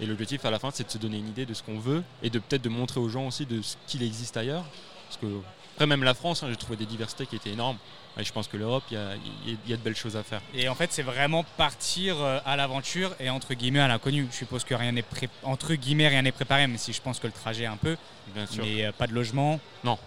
Et, 0.02 0.06
l'objectif 0.06 0.44
à 0.46 0.52
la 0.52 0.60
fin, 0.60 0.70
c'est 0.74 0.86
de 0.86 0.92
se 0.92 0.98
donner 0.98 1.18
une 1.18 1.30
idée 1.30 1.46
de 1.46 1.54
ce 1.54 1.64
qu'on 1.64 1.80
veut 1.80 2.04
et 2.22 2.30
de 2.30 2.38
peut-être 2.40 2.62
de 2.62 2.70
montrer 2.70 3.00
aux 3.00 3.10
gens 3.10 3.28
aussi 3.28 3.46
de 3.46 3.62
ce 3.62 3.78
qu'il 3.88 4.04
existe 4.04 4.36
ailleurs. 4.38 4.66
Après, 5.80 5.88
même 5.88 6.04
la 6.04 6.14
France, 6.14 6.44
hein, 6.44 6.48
j'ai 6.50 6.58
trouvé 6.58 6.76
des 6.76 6.86
diversités 6.86 7.26
qui 7.26 7.38
étaient 7.38 7.52
énormes. 7.52 7.78
Et 8.20 8.26
je 8.26 8.34
pense 8.34 8.50
que 8.50 8.58
l'Europe, 8.58 8.84
il 8.92 8.96
y 8.96 8.98
a, 8.98 9.16
y 9.48 9.58
y 9.66 9.72
de 9.72 9.78
belles 9.82 9.96
choses 9.96 10.18
à 10.18 10.24
faire. 10.24 10.42
Et 10.54 10.68
en 10.68 10.76
fait, 10.76 10.92
c'est 10.92 11.04
vraiment 11.04 11.46
partir 11.56 12.18
euh, 12.22 12.40
à 12.46 12.58
l'aventure 12.58 13.16
et 13.22 13.30
entre 13.30 13.54
guillemets 13.54 13.80
à 13.80 13.88
l'inconnu. 13.88 14.28
Je 14.30 14.36
suppose 14.36 14.66
que 14.66 14.76
rien 14.76 14.92
n'est 14.92 15.04
pré- 15.04 15.30
entre 15.42 15.74
guillemets 15.76 16.10
rien 16.10 16.22
n'est 16.22 16.34
préparé, 16.34 16.68
même 16.68 16.78
si 16.78 16.92
je 16.92 17.02
pense 17.02 17.18
que 17.18 17.28
le 17.28 17.32
trajet 17.34 17.64
est 17.64 17.68
un 17.68 17.78
peu, 17.78 17.96
Bien 18.36 18.46
sûr. 18.46 18.62
mais 18.66 18.84
euh, 18.88 18.92
pas 18.92 19.08
de 19.08 19.14
logement. 19.14 19.58
Non. 19.86 19.98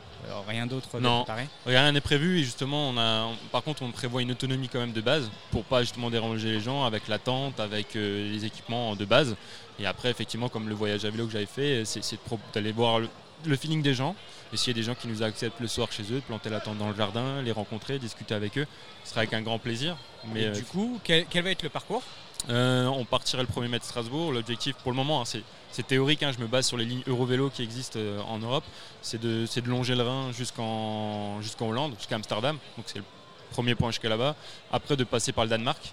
Rien 0.47 0.67
d'autre 0.67 1.01
Non. 1.01 1.21
préparé. 1.25 1.47
Rien 1.65 1.91
n'est 1.91 2.03
prévu 2.03 2.41
et 2.41 2.45
justement, 2.45 2.91
on 2.91 2.99
a, 2.99 3.23
on- 3.25 3.37
par 3.51 3.63
contre, 3.63 3.83
on 3.83 3.91
prévoit 3.93 4.21
une 4.21 4.31
autonomie 4.33 4.69
quand 4.69 4.79
même 4.81 4.93
de 4.93 5.01
base 5.01 5.31
pour 5.51 5.65
pas 5.65 5.81
justement 5.81 6.11
déranger 6.11 6.51
les 6.53 6.61
gens 6.61 6.85
avec 6.85 7.09
la 7.09 7.19
tente, 7.19 7.59
avec 7.61 7.97
euh, 7.97 8.31
les 8.31 8.45
équipements 8.45 8.95
de 8.95 9.07
base. 9.07 9.37
Et 9.79 9.87
après, 9.87 10.11
effectivement, 10.11 10.51
comme 10.51 10.69
le 10.69 10.75
voyage 10.75 11.07
à 11.07 11.11
vélo 11.11 11.25
que 11.25 11.33
j'avais 11.33 11.47
fait, 11.47 11.85
c'est 11.87 12.05
c'est 12.05 12.19
d'aller 12.53 12.73
voir 12.73 12.99
le, 13.01 13.09
le 13.47 13.56
feeling 13.56 13.83
des 13.83 13.94
gens. 13.94 14.15
Et 14.53 14.56
s'il 14.56 14.77
y 14.77 14.79
a 14.79 14.81
des 14.81 14.83
gens 14.87 14.94
qui 14.94 15.09
nous 15.09 15.23
acceptent 15.23 15.61
le 15.61 15.69
soir 15.69 15.91
chez 15.91 16.03
eux, 16.05 16.17
de 16.17 16.21
planter 16.21 16.50
la 16.50 16.61
tente 16.61 16.79
dans 16.79 16.91
le 16.91 16.97
jardin, 16.97 17.41
les 17.43 17.53
rencontrer, 17.53 17.99
discuter 17.99 18.35
avec 18.35 18.59
eux, 18.59 18.67
ce 19.05 19.11
sera 19.11 19.21
avec 19.21 19.33
un 19.33 19.41
grand 19.43 19.59
plaisir. 19.59 19.97
Mais 20.33 20.43
Et 20.43 20.47
euh, 20.47 20.53
du 20.53 20.65
coup, 20.65 21.00
quel, 21.05 21.27
quel 21.27 21.44
va 21.44 21.50
être 21.50 21.62
le 21.62 21.71
parcours? 21.71 22.03
Euh, 22.50 22.87
on 22.87 23.05
partirait 23.05 23.43
le 23.43 23.49
1er 23.49 23.69
mai 23.69 23.79
de 23.79 23.85
Strasbourg. 23.85 24.33
L'objectif 24.33 24.75
pour 24.77 24.91
le 24.91 24.97
moment, 24.97 25.23
hein, 25.23 25.25
c'est, 25.25 25.43
c'est 25.71 25.87
théorique, 25.87 26.23
hein, 26.23 26.33
je 26.37 26.43
me 26.43 26.49
base 26.49 26.67
sur 26.67 26.77
les 26.77 26.85
lignes 26.85 27.03
Eurovélo 27.06 27.50
qui 27.50 27.62
existent 27.62 27.99
euh, 27.99 28.21
en 28.23 28.39
Europe, 28.39 28.65
c'est 29.00 29.21
de, 29.21 29.47
c'est 29.47 29.62
de 29.62 29.69
longer 29.69 29.94
le 29.94 30.03
Rhin 30.03 30.33
jusqu'en, 30.33 31.41
jusqu'en 31.41 31.69
Hollande, 31.69 31.94
jusqu'à 31.97 32.17
Amsterdam. 32.17 32.59
Donc 32.77 32.87
c'est 32.89 32.99
le 32.99 33.05
premier 33.50 33.75
point 33.75 33.91
jusqu'à 33.91 34.09
là-bas. 34.09 34.35
Après 34.73 34.97
de 34.97 35.05
passer 35.05 35.33
par 35.33 35.44
le 35.44 35.50
Danemark 35.50 35.93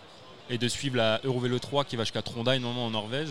et 0.49 0.57
de 0.57 0.67
suivre 0.67 0.97
la 0.97 1.21
Eurovélo 1.23 1.59
3 1.59 1.85
qui 1.85 1.95
va 1.95 2.03
jusqu'à 2.03 2.21
Trondheim, 2.21 2.65
en 2.65 2.89
Norvège. 2.89 3.29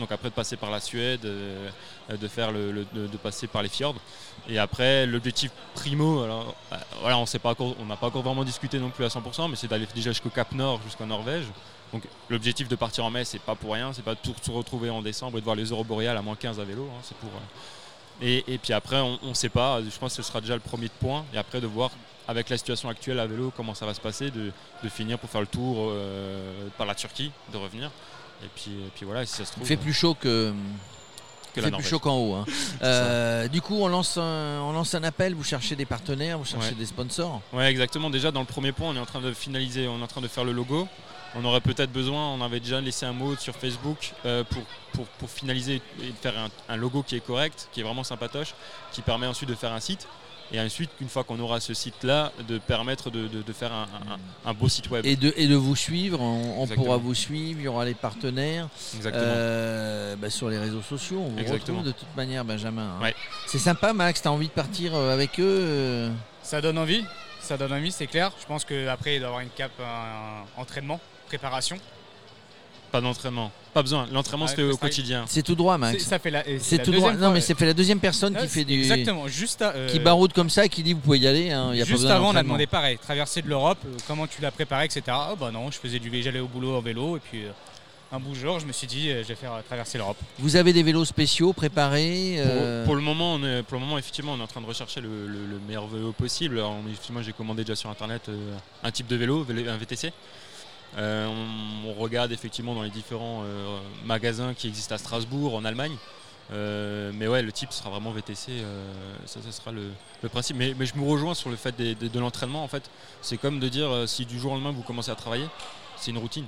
Donc 0.00 0.10
après 0.10 0.30
de 0.30 0.34
passer 0.34 0.56
par 0.56 0.70
la 0.70 0.80
Suède, 0.80 1.24
euh, 1.24 1.68
de 2.10 2.28
faire 2.28 2.50
le, 2.50 2.86
de, 2.92 3.16
passer 3.18 3.46
par 3.46 3.62
les 3.62 3.68
fjords. 3.68 3.96
Et 4.48 4.58
après 4.58 5.06
l'objectif 5.06 5.52
primo, 5.74 6.22
alors 6.22 6.54
euh, 6.72 6.76
voilà, 7.02 7.18
on 7.18 7.26
sait 7.26 7.38
pas 7.38 7.50
encore, 7.50 7.76
on 7.78 7.84
n'a 7.84 7.96
pas 7.96 8.06
encore 8.06 8.22
vraiment 8.22 8.42
discuté 8.42 8.78
non 8.78 8.88
plus 8.88 9.04
à 9.04 9.08
100%, 9.08 9.50
mais 9.50 9.56
c'est 9.56 9.68
d'aller 9.68 9.86
déjà 9.94 10.10
jusqu'au 10.10 10.30
Cap 10.30 10.50
Nord, 10.52 10.80
jusqu'en 10.82 11.06
Norvège. 11.06 11.44
Donc 11.92 12.02
l'objectif 12.30 12.66
de 12.66 12.76
partir 12.76 13.04
en 13.04 13.10
mai, 13.10 13.24
c'est 13.24 13.40
pas 13.40 13.54
pour 13.54 13.74
rien, 13.74 13.92
c'est 13.92 14.04
pas 14.04 14.14
de 14.14 14.20
tout 14.20 14.34
se 14.40 14.50
retrouver 14.50 14.88
en 14.88 15.02
décembre 15.02 15.36
et 15.36 15.40
de 15.40 15.44
voir 15.44 15.56
les 15.56 15.70
aurores 15.70 15.84
boréales 15.84 16.16
à 16.16 16.22
moins 16.22 16.34
15 16.34 16.58
à 16.58 16.64
vélo. 16.64 16.88
hein, 16.90 17.00
c'est 17.02 17.16
pour. 17.18 17.30
euh, 17.30 18.40
Et, 18.46 18.58
puis 18.58 18.72
après, 18.72 19.00
on 19.00 19.18
ne 19.22 19.34
sait 19.34 19.48
pas. 19.50 19.80
Je 19.82 19.98
pense 19.98 20.16
que 20.16 20.22
ce 20.22 20.28
sera 20.28 20.40
déjà 20.40 20.54
le 20.54 20.60
premier 20.60 20.88
point. 20.88 21.24
Et 21.34 21.38
après 21.38 21.60
de 21.60 21.66
voir 21.66 21.90
avec 22.26 22.48
la 22.48 22.56
situation 22.56 22.88
actuelle 22.88 23.18
à 23.18 23.26
vélo 23.26 23.52
comment 23.54 23.74
ça 23.74 23.86
va 23.86 23.92
se 23.92 24.00
passer, 24.00 24.30
de, 24.30 24.52
finir 24.88 25.18
pour 25.18 25.28
faire 25.28 25.40
le 25.40 25.46
tour 25.46 25.92
par 26.78 26.86
la 26.86 26.94
Turquie, 26.94 27.32
de 27.52 27.56
revenir. 27.56 27.90
Et 28.42 28.48
puis, 28.54 28.70
et 28.72 28.90
puis 28.94 29.04
voilà, 29.06 29.24
si 29.26 29.32
ça 29.34 29.44
se 29.44 29.50
Il 29.50 29.54
trouve. 29.54 29.66
fait 29.66 29.76
plus 29.76 29.92
chaud 29.92 30.14
que, 30.14 30.52
que 31.54 31.60
il 31.60 31.62
la 31.62 31.70
fait 31.70 31.76
plus 31.76 31.84
chaud 31.88 31.98
qu'en 31.98 32.16
haut. 32.16 32.34
hein. 32.34 32.44
Euh, 32.82 33.48
du 33.48 33.60
coup, 33.60 33.74
on 33.76 33.88
lance, 33.88 34.16
un, 34.16 34.60
on 34.62 34.72
lance 34.72 34.94
un 34.94 35.04
appel, 35.04 35.34
vous 35.34 35.44
cherchez 35.44 35.76
des 35.76 35.84
partenaires, 35.84 36.38
vous 36.38 36.44
cherchez 36.46 36.68
Ouais. 36.70 36.74
des 36.74 36.86
sponsors. 36.86 37.42
Ouais, 37.52 37.70
exactement. 37.70 38.08
Déjà, 38.08 38.30
dans 38.30 38.40
le 38.40 38.46
premier 38.46 38.72
point, 38.72 38.88
on 38.88 38.96
est 38.96 39.00
en 39.00 39.04
train 39.06 39.20
de 39.20 39.32
finaliser, 39.34 39.86
on 39.88 39.98
est 39.98 40.02
en 40.02 40.06
train 40.06 40.22
de 40.22 40.28
faire 40.28 40.44
le 40.44 40.52
logo. 40.52 40.88
On 41.36 41.44
aurait 41.44 41.60
peut-être 41.60 41.92
besoin, 41.92 42.28
on 42.28 42.40
avait 42.40 42.58
déjà 42.58 42.80
laissé 42.80 43.06
un 43.06 43.12
mot 43.12 43.36
sur 43.36 43.54
Facebook 43.54 44.12
euh, 44.26 44.42
pour, 44.42 44.62
pour, 44.94 45.06
pour 45.06 45.30
finaliser 45.30 45.80
et 46.02 46.12
faire 46.20 46.36
un, 46.36 46.48
un 46.68 46.76
logo 46.76 47.02
qui 47.04 47.14
est 47.16 47.20
correct, 47.24 47.68
qui 47.72 47.80
est 47.80 47.84
vraiment 47.84 48.02
sympatoche, 48.02 48.54
qui 48.92 49.02
permet 49.02 49.26
ensuite 49.28 49.48
de 49.48 49.54
faire 49.54 49.72
un 49.72 49.78
site. 49.80 50.08
Et 50.52 50.60
ensuite, 50.60 50.90
une 51.00 51.08
fois 51.08 51.22
qu'on 51.24 51.38
aura 51.38 51.60
ce 51.60 51.74
site-là, 51.74 52.32
de 52.48 52.58
permettre 52.58 53.10
de, 53.10 53.28
de- 53.28 53.42
de 53.42 53.52
faire 53.52 53.72
un, 53.72 53.84
un- 53.84 54.50
un 54.50 54.52
beau 54.54 54.68
site 54.68 54.90
web. 54.90 55.06
Et 55.06 55.14
de, 55.16 55.32
et 55.36 55.46
de 55.46 55.54
vous 55.54 55.76
suivre, 55.76 56.20
on, 56.20 56.66
pourra 56.66 56.96
vous 56.96 57.14
suivre, 57.14 57.60
il 57.60 57.64
y 57.64 57.68
aura 57.68 57.84
les 57.84 57.94
partenaires. 57.94 58.68
Exactement. 58.96 59.24
Euh, 59.26 60.16
bah, 60.16 60.28
sur 60.30 60.48
les 60.50 60.58
réseaux 60.58 60.82
sociaux, 60.82 61.22
on 61.24 61.28
vous 61.30 61.38
Exactement. 61.38 61.78
retrouve 61.78 61.92
de 61.94 61.98
toute 61.98 62.16
manière, 62.16 62.44
Benjamin. 62.44 62.96
hein. 62.98 63.02
Ouais. 63.02 63.14
C'est 63.46 63.58
sympa, 63.58 63.92
Max, 63.92 64.22
t'as 64.22 64.30
envie 64.30 64.48
de 64.48 64.52
partir 64.52 64.94
euh, 64.94 65.12
avec 65.14 65.38
eux 65.38 65.44
euh, 65.60 66.10
Ça 66.42 66.60
donne 66.60 66.78
envie. 66.78 67.04
Ça 67.40 67.56
donne 67.56 67.72
envie, 67.72 67.92
c'est 67.92 68.06
clair. 68.06 68.32
Je 68.40 68.46
pense 68.46 68.64
qu'après, 68.64 69.14
il 69.16 69.18
doit 69.20 69.26
y 69.26 69.30
avoir 69.30 69.40
une 69.40 69.48
cap, 69.50 69.70
un 69.80 70.60
entraînement, 70.60 71.00
préparation. 71.28 71.76
Pas 72.92 73.00
d'entraînement. 73.00 73.50
Pas 73.72 73.82
besoin. 73.82 74.08
L'entraînement 74.12 74.46
Ouais, 74.46 74.50
se 74.50 74.56
fait 74.56 74.62
au 74.64 74.76
quotidien. 74.76 75.24
C'est 75.28 75.42
tout 75.42 75.54
droit, 75.54 75.78
Max. 75.78 76.02
Ça 76.02 76.18
fait 76.18 76.30
la, 76.30 76.46
et 76.48 76.58
C'est 76.58 76.78
tout 76.82 76.90
droit. 76.90 77.10
deuxième 77.10 77.20
Non, 77.24 77.30
mais 77.32 77.38
euh, 77.38 77.40
c'est 77.40 77.56
fait 77.56 77.66
la 77.66 77.74
deuxième 77.74 78.00
personne 78.00 78.34
qui 78.34 78.42
fait 78.48 78.48
c'est- 78.48 78.64
du. 78.64 78.80
Exactement. 78.80 79.28
Juste, 79.28 79.62
à- 79.62 79.72
euh, 79.74 79.88
Qui 79.88 80.00
baroude 80.00 80.32
comme 80.32 80.50
ça, 80.50 80.66
qui 80.68 80.82
dit 80.82 80.92
vous 80.92 80.98
pouvez 81.00 81.18
y 81.20 81.26
aller. 81.28 81.52
hein, 81.52 81.72
y 81.74 81.80
a 81.80 81.84
pas 81.84 81.90
Juste 81.90 82.06
avant, 82.06 82.30
on 82.32 82.36
a 82.36 82.42
demandé 82.42 82.66
pareil, 82.66 82.98
traversée 82.98 83.42
de 83.42 83.48
l'Europe, 83.48 83.78
euh, 83.86 83.90
comment 84.08 84.26
tu 84.26 84.42
l'as 84.42 84.50
préparé, 84.50 84.86
etc. 84.86 85.02
Oh 85.32 85.36
bah 85.36 85.50
non, 85.52 85.70
je 85.70 85.78
faisais 85.78 86.00
du 86.00 86.10
j'allais 86.22 86.40
au 86.40 86.48
boulot 86.48 86.76
en 86.76 86.80
vélo 86.80 87.16
et 87.16 87.20
puis 87.20 87.44
euh, 87.44 87.50
un 88.12 88.18
beau 88.18 88.34
jour, 88.34 88.58
je 88.58 88.66
me 88.66 88.72
suis 88.72 88.88
dit, 88.88 89.08
euh, 89.08 89.22
je 89.22 89.28
vais 89.28 89.36
faire 89.36 89.52
euh, 89.52 89.60
traverser 89.64 89.96
l'Europe. 89.98 90.16
Vous 90.40 90.56
avez 90.56 90.72
des 90.72 90.82
vélos 90.82 91.04
spéciaux 91.04 91.52
préparés 91.52 92.40
Pour, 92.42 92.46
euh, 92.52 92.84
pour 92.84 92.96
le 92.96 93.02
moment, 93.02 93.34
on 93.34 93.44
est, 93.44 93.62
pour 93.62 93.74
le 93.78 93.84
moment, 93.84 93.98
effectivement, 93.98 94.32
on 94.32 94.40
est 94.40 94.42
en 94.42 94.48
train 94.48 94.60
de 94.60 94.66
rechercher 94.66 95.00
le, 95.00 95.28
le- 95.28 95.46
le 95.46 95.60
meilleur 95.68 95.86
vélo 95.86 96.10
possible. 96.10 96.58
Alors, 96.58 96.74
effectivement, 96.88 97.22
j'ai 97.22 97.32
commandé 97.32 97.62
déjà 97.62 97.76
sur 97.76 97.88
internet 97.88 98.22
euh, 98.28 98.56
un 98.82 98.90
type 98.90 99.06
de 99.06 99.14
vélo- 99.14 99.46
un 99.48 99.76
VTC. 99.76 100.12
Euh, 100.98 101.26
on, 101.28 101.90
on 101.90 101.94
regarde 101.94 102.32
effectivement 102.32 102.74
dans 102.74 102.82
les 102.82 102.90
différents 102.90 103.42
euh, 103.44 103.78
magasins 104.04 104.54
qui 104.54 104.66
existent 104.68 104.94
à 104.94 104.98
Strasbourg, 104.98 105.54
en 105.54 105.64
Allemagne. 105.64 105.96
Euh, 106.52 107.12
mais 107.14 107.28
ouais, 107.28 107.42
le 107.42 107.52
type 107.52 107.72
sera 107.72 107.90
vraiment 107.90 108.10
VTC, 108.10 108.50
euh, 108.50 108.84
ça, 109.24 109.38
ça 109.40 109.52
sera 109.52 109.70
le, 109.70 109.90
le 110.22 110.28
principe. 110.28 110.56
Mais, 110.56 110.74
mais 110.76 110.84
je 110.84 110.96
me 110.96 111.08
rejoins 111.08 111.34
sur 111.34 111.48
le 111.48 111.54
fait 111.54 111.76
des- 111.76 111.94
des- 111.94 112.08
de, 112.08 112.18
l'entraînement. 112.18 112.64
En 112.64 112.68
fait, 112.68 112.90
c'est 113.22 113.36
comme 113.36 113.60
de 113.60 113.68
dire 113.68 113.88
euh, 113.88 114.06
si 114.08 114.26
du 114.26 114.38
jour 114.40 114.50
au 114.50 114.54
lendemain 114.56 114.72
vous 114.72 114.82
commencez 114.82 115.12
à 115.12 115.14
travailler, 115.14 115.46
c'est 115.96 116.10
une 116.10 116.18
routine. 116.18 116.46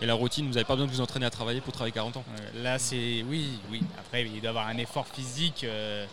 Et 0.00 0.06
la 0.06 0.14
routine, 0.14 0.46
vous 0.46 0.52
n'avez 0.54 0.64
pas 0.64 0.74
besoin 0.76 0.86
de 0.86 0.92
vous 0.92 1.00
entraîner 1.00 1.26
à 1.26 1.30
travailler 1.30 1.60
pour 1.60 1.72
travailler 1.72 1.90
40 1.92 2.18
ans. 2.18 2.24
Euh, 2.38 2.62
Là, 2.62 2.78
c'est. 2.78 3.24
Oui, 3.28 3.48
oui. 3.72 3.82
Après, 3.98 4.22
il 4.22 4.30
doit 4.34 4.40
y 4.44 4.46
avoir 4.46 4.68
un 4.68 4.76
effort 4.78 5.08
physique. 5.08 5.64
euh, 5.64 6.06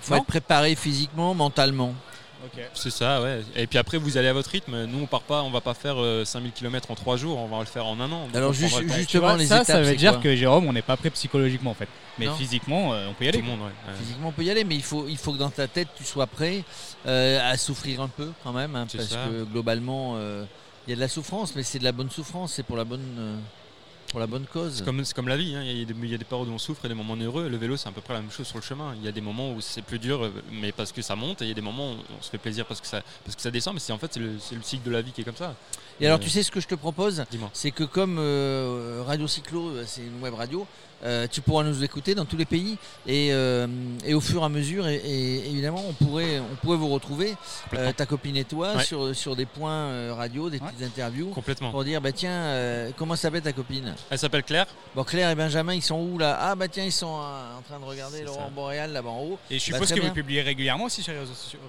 faut 0.00 0.14
non 0.14 0.20
être 0.20 0.26
préparé 0.26 0.74
physiquement, 0.74 1.34
mentalement. 1.34 1.92
C'est 2.74 2.90
ça, 2.90 3.20
ouais. 3.22 3.42
Et 3.54 3.66
puis 3.66 3.78
après, 3.78 3.98
vous 3.98 4.16
allez 4.16 4.28
à 4.28 4.32
votre 4.32 4.50
rythme. 4.50 4.84
Nous, 4.84 5.02
on 5.02 5.06
part 5.06 5.22
pas, 5.22 5.42
on 5.42 5.50
va 5.50 5.60
pas 5.60 5.74
faire 5.74 5.96
euh, 5.98 6.24
5000 6.24 6.52
km 6.52 6.90
en 6.90 6.94
3 6.94 7.16
jours, 7.16 7.38
on 7.38 7.46
va 7.48 7.58
le 7.60 7.64
faire 7.66 7.86
en 7.86 7.98
un 8.00 8.10
an. 8.12 8.26
Donc, 8.26 8.36
Alors, 8.36 8.52
juste- 8.52 8.82
vois, 8.82 8.96
Justement, 8.96 9.34
les 9.36 9.46
ça, 9.46 9.56
étapes, 9.56 9.66
ça 9.66 9.82
veut 9.82 9.96
dire 9.96 10.20
que 10.20 10.34
Jérôme, 10.36 10.66
on 10.66 10.72
n'est 10.72 10.82
pas 10.82 10.96
prêt 10.96 11.10
psychologiquement 11.10 11.70
en 11.70 11.74
fait. 11.74 11.88
Mais 12.18 12.26
Non. 12.26 12.34
physiquement, 12.34 12.92
euh, 12.94 13.08
on 13.08 13.14
peut 13.14 13.24
y 13.24 13.28
aller. 13.28 13.38
Tout 13.38 13.44
le 13.44 13.50
monde, 13.50 13.60
ouais. 13.60 13.66
ouais. 13.66 13.98
Physiquement, 13.98 14.28
on 14.28 14.32
peut 14.32 14.44
y 14.44 14.50
aller, 14.50 14.64
mais 14.64 14.74
il 14.76 14.82
faut, 14.82 15.06
il 15.08 15.16
faut 15.18 15.32
que 15.32 15.38
dans 15.38 15.50
ta 15.50 15.68
tête, 15.68 15.88
tu 15.96 16.04
sois 16.04 16.26
prêt 16.26 16.64
euh, 17.06 17.40
à 17.52 17.56
souffrir 17.56 18.00
un 18.00 18.08
peu 18.08 18.30
quand 18.42 18.52
même, 18.52 18.74
hein, 18.76 18.86
parce 18.90 19.08
ça. 19.08 19.16
que 19.28 19.44
globalement, 19.44 20.14
euh, 20.16 20.44
il 20.86 20.90
y 20.90 20.92
a 20.92 20.96
de 20.96 21.00
la 21.00 21.08
souffrance, 21.08 21.54
mais 21.56 21.62
c'est 21.62 21.78
de 21.78 21.84
la 21.84 21.92
bonne 21.92 22.10
souffrance, 22.10 22.52
c'est 22.54 22.62
pour 22.62 22.76
la 22.76 22.84
bonne, 22.84 23.00
euh, 23.18 23.36
pour 24.16 24.20
la 24.22 24.26
bonne 24.26 24.46
cause. 24.50 24.76
C'est 24.76 25.14
comme, 25.14 25.28
la 25.28 25.36
vie, 25.36 25.54
hein. 25.54 25.62
il, 25.62 25.78
y 25.78 25.82
a 25.82 25.84
des, 25.84 25.94
il 26.02 26.08
y 26.08 26.14
a 26.14 26.16
des 26.16 26.24
périodes 26.24 26.48
où 26.48 26.52
on 26.52 26.56
souffre 26.56 26.86
et 26.86 26.88
des 26.88 26.94
moments 26.94 27.16
heureux. 27.16 27.50
Le 27.50 27.56
vélo, 27.58 27.76
c'est 27.76 27.90
à 27.90 27.92
peu 27.92 28.00
près 28.00 28.14
la 28.14 28.22
même 28.22 28.30
chose 28.30 28.46
sur 28.46 28.56
le 28.56 28.62
chemin. 28.62 28.94
Il 28.96 29.04
y 29.04 29.08
a 29.08 29.12
des 29.12 29.20
moments 29.20 29.52
où 29.52 29.60
c'est 29.60 29.82
plus 29.82 29.98
dur, 29.98 30.32
mais 30.50 30.72
parce 30.72 30.90
que 30.90 31.02
ça 31.02 31.14
monte, 31.14 31.42
et 31.42 31.44
il 31.44 31.48
y 31.48 31.50
a 31.50 31.54
des 31.54 31.60
moments 31.60 31.92
où 31.92 31.96
on 32.18 32.22
se 32.22 32.30
fait 32.30 32.38
plaisir 32.38 32.64
parce 32.64 32.80
que 32.80 32.86
ça, 32.86 33.02
parce 33.26 33.36
que 33.36 33.42
ça 33.42 33.50
descend, 33.50 33.74
mais 33.74 33.80
c'est 33.80 33.92
en 33.92 33.98
fait 33.98 34.14
c'est 34.14 34.20
le, 34.20 34.30
c'est 34.40 34.54
le 34.54 34.62
cycle 34.62 34.84
de 34.86 34.90
la 34.90 35.02
vie 35.02 35.12
qui 35.12 35.20
est 35.20 35.24
comme 35.24 35.36
ça. 35.36 35.54
Et 36.00 36.06
alors, 36.06 36.18
Euh, 36.18 36.22
tu 36.22 36.30
sais 36.30 36.42
ce 36.42 36.50
que 36.50 36.60
je 36.60 36.66
te 36.66 36.74
propose? 36.74 37.22
Dis-moi. 37.30 37.50
C'est 37.52 37.72
que 37.72 37.84
comme 37.84 38.16
euh, 38.18 39.02
Radio 39.06 39.26
Cyclo, 39.26 39.68
euh, 39.68 39.84
c'est 39.86 40.00
une 40.00 40.22
web 40.22 40.32
radio, 40.32 40.66
euh, 41.04 41.26
tu 41.30 41.40
pourras 41.40 41.62
nous 41.64 41.84
écouter 41.84 42.14
dans 42.14 42.24
tous 42.24 42.36
les 42.36 42.44
pays 42.46 42.78
et, 43.06 43.28
euh, 43.32 43.66
et 44.04 44.14
au 44.14 44.20
fur 44.20 44.42
et 44.42 44.44
à 44.44 44.48
mesure, 44.48 44.86
et, 44.88 44.96
et 44.96 45.50
évidemment, 45.50 45.82
on 45.88 45.92
pourrait, 45.92 46.40
on 46.40 46.54
pourrait 46.56 46.76
vous 46.78 46.88
retrouver, 46.88 47.34
euh, 47.74 47.92
ta 47.92 48.06
copine 48.06 48.36
et 48.36 48.44
toi, 48.44 48.74
Ouais. 48.76 48.82
sur, 48.84 49.14
sur 49.14 49.36
des 49.36 49.46
points 49.46 49.70
euh, 49.72 50.14
radio, 50.16 50.50
des 50.50 50.58
Ouais. 50.58 50.68
petites 50.68 50.82
interviews, 50.86 51.30
Complètement. 51.30 51.70
pour 51.70 51.84
dire, 51.84 52.00
bah 52.00 52.12
tiens, 52.12 52.30
euh, 52.30 52.90
comment 52.96 53.14
s'appelle 53.16 53.42
ta 53.42 53.52
copine? 53.52 53.94
Elle 54.10 54.18
s'appelle 54.18 54.42
Claire. 54.42 54.66
Bon, 54.94 55.04
Claire 55.04 55.30
et 55.30 55.34
Benjamin, 55.34 55.74
ils 55.74 55.82
sont 55.82 56.00
où 56.00 56.18
là? 56.18 56.38
Ah 56.40 56.54
bah 56.54 56.68
tiens, 56.68 56.84
ils 56.84 56.92
sont 56.92 57.06
euh, 57.20 57.58
en 57.58 57.62
train 57.62 57.78
de 57.78 57.84
regarder 57.84 58.22
l'aurore 58.22 58.44
ça. 58.44 58.50
boréale 58.50 58.92
là-bas 58.92 59.10
en 59.10 59.20
haut. 59.22 59.38
Et 59.50 59.58
je 59.58 59.70
Bah, 59.70 59.76
suppose 59.78 59.90
que 59.92 60.00
bien. 60.00 60.08
vous 60.08 60.14
publiez 60.14 60.42
régulièrement 60.42 60.84
aussi 60.84 61.02
sur 61.02 61.12
les 61.12 61.18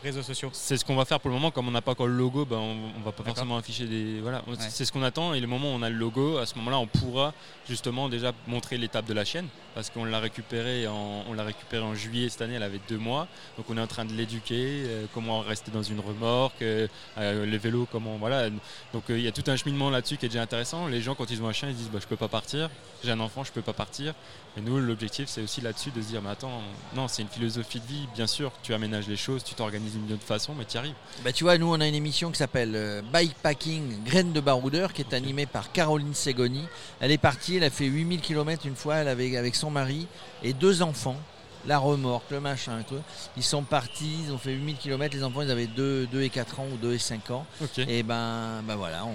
réseaux 0.03 0.23
sociaux. 0.23 0.49
C'est 0.53 0.77
ce 0.77 0.85
qu'on 0.85 0.95
va 0.95 1.05
faire 1.05 1.19
pour 1.19 1.29
le 1.29 1.35
moment. 1.35 1.51
Comme 1.51 1.67
on 1.67 1.71
n'a 1.71 1.81
pas 1.81 1.91
encore 1.91 2.07
le 2.07 2.15
logo, 2.15 2.45
ben, 2.45 2.57
on, 2.57 2.77
on 2.99 3.03
va 3.03 3.11
pas 3.11 3.23
forcément 3.23 3.57
afficher 3.57 3.85
des. 3.85 4.19
Voilà, 4.21 4.37
Ouais. 4.47 4.55
c'est 4.69 4.85
ce 4.85 4.91
qu'on 4.91 5.03
attend. 5.03 5.33
Et 5.33 5.39
le 5.39 5.47
moment 5.47 5.71
où 5.73 5.75
on 5.75 5.81
a 5.81 5.89
le 5.89 5.95
logo, 5.97 6.37
à 6.37 6.45
ce 6.45 6.55
moment-là, 6.55 6.77
on 6.79 6.87
pourra 6.87 7.33
justement 7.69 8.07
déjà 8.09 8.31
montrer 8.47 8.77
l'étape 8.77 9.05
de 9.05 9.13
la 9.17 9.25
chaîne, 9.25 9.47
parce 9.75 9.89
qu'on 9.89 10.05
l'a 10.05 10.19
récupérée 10.19 10.87
en, 10.87 11.25
on 11.27 11.33
l'a 11.33 11.43
récupérée 11.43 11.83
en 11.83 11.93
juillet 11.95 12.29
cette 12.29 12.41
année. 12.41 12.55
Elle 12.55 12.63
avait 12.63 12.79
deux 12.87 12.97
mois, 12.97 13.27
donc 13.57 13.65
on 13.69 13.77
est 13.77 13.81
en 13.81 13.87
train 13.87 14.05
de 14.05 14.13
l'éduquer. 14.13 14.83
euh, 14.87 15.05
comment 15.13 15.39
rester 15.41 15.71
dans 15.71 15.83
une 15.83 15.99
remorque, 15.99 16.61
euh, 16.61 16.87
euh, 17.17 17.45
les 17.45 17.57
vélos, 17.57 17.87
comment 17.91 18.17
voilà. 18.17 18.49
Donc 18.93 19.03
il 19.09 19.21
y 19.21 19.27
a 19.27 19.31
tout 19.31 19.43
un 19.47 19.55
cheminement 19.55 19.89
là-dessus 19.89 20.17
qui 20.17 20.25
est 20.25 20.29
déjà 20.29 20.41
intéressant. 20.41 20.87
Les 20.87 21.01
gens 21.01 21.15
quand 21.15 21.29
ils 21.29 21.41
ont 21.41 21.47
un 21.47 21.53
chien, 21.53 21.69
ils 21.69 21.73
se 21.73 21.79
disent 21.79 21.89
bah, 21.91 21.99
je 22.01 22.07
peux 22.07 22.15
pas 22.15 22.27
partir. 22.27 22.69
J'ai 23.03 23.11
un 23.11 23.19
enfant, 23.19 23.43
je 23.43 23.51
peux 23.51 23.61
pas 23.61 23.73
partir. 23.73 24.13
Et 24.57 24.61
nous, 24.61 24.79
l'objectif, 24.79 25.29
c'est 25.29 25.41
aussi 25.41 25.61
là-dessus 25.61 25.91
de 25.91 26.01
se 26.01 26.07
dire 26.07 26.21
mais 26.21 26.31
attends, 26.31 26.61
non, 26.95 27.07
c'est 27.07 27.21
une 27.21 27.27
philosophie 27.27 27.79
de 27.79 27.85
vie. 27.85 28.07
Bien 28.15 28.25
sûr, 28.25 28.51
tu 28.63 28.73
aménages 28.73 29.07
les 29.07 29.17
choses, 29.17 29.43
tu 29.43 29.53
t'organises 29.53 29.93
d'une 29.93 30.13
autre 30.13 30.23
façon, 30.23 30.55
mais 30.57 30.65
tu 30.65 30.75
y 30.75 30.77
arrives. 30.77 30.95
Bah 31.23 31.31
tu 31.31 31.43
vois, 31.43 31.57
nous 31.57 31.67
on 31.71 31.79
a 31.79 31.87
une 31.87 31.95
émission 31.95 32.31
qui 32.31 32.37
s'appelle 32.37 33.03
Bikepacking 33.13 34.03
Graines 34.03 34.33
de 34.33 34.41
baroudeur 34.41 34.93
qui 34.93 35.01
est 35.01 35.13
animée 35.13 35.45
par 35.45 35.71
Caroline 35.71 36.13
Segoni. 36.13 36.63
Elle 36.99 37.11
est 37.11 37.17
partie, 37.17 37.57
elle 37.57 37.63
a 37.63 37.69
fait 37.69 37.85
8000 37.85 38.21
km 38.21 38.65
une 38.65 38.75
fois, 38.75 38.95
avec 39.07 39.55
son 39.55 39.69
mari 39.71 40.07
et 40.43 40.53
deux 40.53 40.81
enfants. 40.81 41.17
La 41.65 41.79
remorque, 41.79 42.29
le 42.31 42.39
machin, 42.39 42.79
et 42.79 42.83
tout. 42.85 43.01
Ils 43.35 43.43
sont 43.43 43.63
partis, 43.63 44.09
ils 44.25 44.31
ont 44.31 44.37
fait 44.37 44.53
8000 44.53 44.77
km. 44.77 45.13
Les 45.17 45.23
enfants, 45.23 45.41
ils 45.41 45.51
avaient 45.51 45.67
2, 45.67 46.07
2 46.07 46.21
et 46.21 46.29
4 46.29 46.61
ans 46.61 46.65
ou 46.71 46.77
2 46.77 46.93
et 46.93 46.97
5 46.99 47.29
ans. 47.31 47.45
Et 47.89 48.03
ben, 48.03 48.61
ben 48.65 48.75
voilà, 48.77 49.03
on- 49.05 49.11